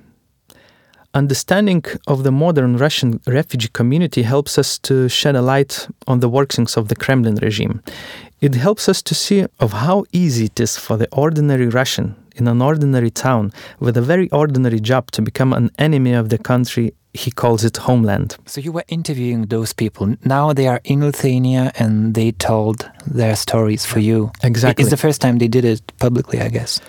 [1.15, 6.29] Understanding of the modern Russian refugee community helps us to shed a light on the
[6.29, 7.81] workings of the Kremlin regime.
[8.41, 12.47] It helps us to see of how easy it is for the ordinary Russian in
[12.47, 16.93] an ordinary town with a very ordinary job to become an enemy of the country
[17.13, 18.37] he calls it homeland.
[18.45, 20.15] So you were interviewing those people.
[20.23, 24.31] Now they are in Lithuania and they told their stories for you.
[24.43, 24.83] Exactly.
[24.83, 26.79] It's the first time they did it publicly, I guess.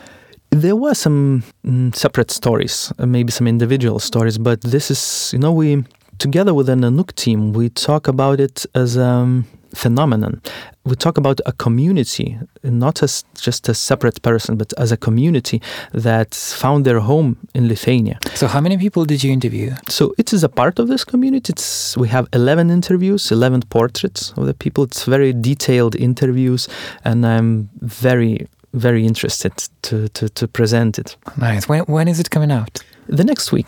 [0.51, 5.39] There were some mm, separate stories, uh, maybe some individual stories, but this is, you
[5.39, 5.85] know, we
[6.19, 10.41] together with the Nanook team, we talk about it as a um, phenomenon.
[10.85, 15.63] We talk about a community, not as just a separate person, but as a community
[15.93, 18.19] that found their home in Lithuania.
[18.35, 19.75] So how many people did you interview?
[19.89, 21.53] So it is a part of this community.
[21.53, 24.85] It's, we have 11 interviews, 11 portraits of the people.
[24.85, 26.69] It's very detailed interviews,
[27.05, 29.53] and I'm very very interested
[29.83, 31.17] to, to, to present it.
[31.37, 31.69] Nice.
[31.69, 32.83] When, when is it coming out?
[33.09, 33.67] The next week.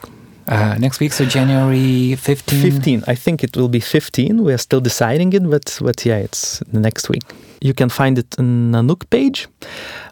[0.48, 2.60] Uh, next week, so January 15?
[2.60, 3.04] 15.
[3.06, 4.42] I think it will be 15.
[4.42, 7.22] We are still deciding it, but, but yeah, it's the next week.
[7.60, 9.46] You can find it on Nanook page,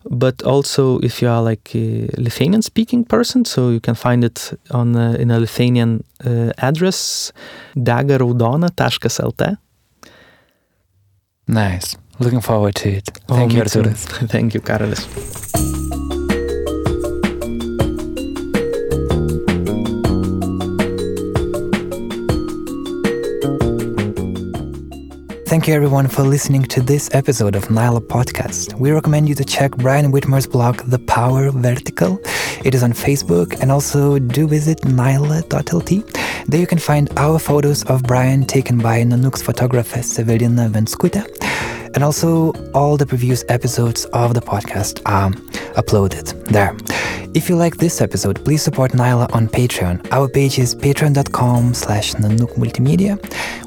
[0.08, 4.52] but also if you are like a Lithuanian speaking person, so you can find it
[4.70, 7.32] on uh, in a Lithuanian uh, address
[7.76, 9.56] dagaraudona.lt.
[11.48, 11.96] Nice.
[12.20, 13.08] Looking forward to it.
[13.30, 13.94] Oh, Thank you, me
[14.28, 15.06] Thank you, Karolis.
[25.46, 28.78] Thank you everyone for listening to this episode of Nyla Podcast.
[28.78, 32.20] We recommend you to check Brian Whitmore's blog, The Power Vertical.
[32.64, 36.46] It is on Facebook and also do visit nyla.lt.
[36.46, 41.39] There you can find our photos of Brian taken by Nanook's photographer Severina Venskute.
[41.94, 45.30] And also all the previous episodes of the podcast are
[45.74, 46.76] uploaded there.
[47.32, 50.04] If you like this episode, please support Nyla on Patreon.
[50.10, 53.18] Our page is patreon.com slash Nanook Multimedia.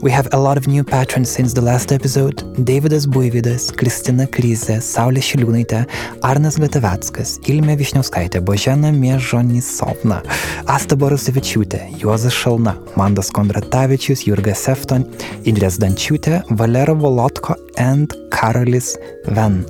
[0.02, 2.36] We have a lot of new patrons since the last episode.
[2.66, 5.86] Davidas Buivydas, Kristina Kryze, Saulė Šiliūnaitė,
[6.28, 10.20] Arnas Gataveckas, Ilmė Višniauskaitė, Božena Miežonisovna,
[10.68, 15.08] Asta Borosevičiūtė, Juozas Šalna, Mandas Kondratavičius, Jurga Sefton,
[15.48, 18.98] Indrės Dančiūtė, Valera Volotko and Karolis
[19.32, 19.64] Van.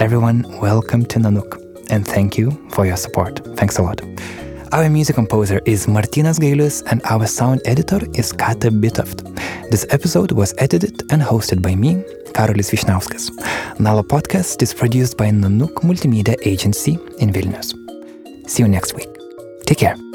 [0.00, 3.40] Everyone, welcome to Nanook, and thank you for your support.
[3.56, 4.00] Thanks a lot.
[4.72, 9.22] Our music composer is Martinas Gailius, and our sound editor is Kata Bitoft.
[9.70, 13.30] This episode was edited and hosted by me, Karolis Vyšniauskas.
[13.78, 17.74] Nalo podcast is produced by Nanook Multimedia Agency in Vilnius.
[18.48, 19.08] See you next week.
[19.66, 20.13] Take care.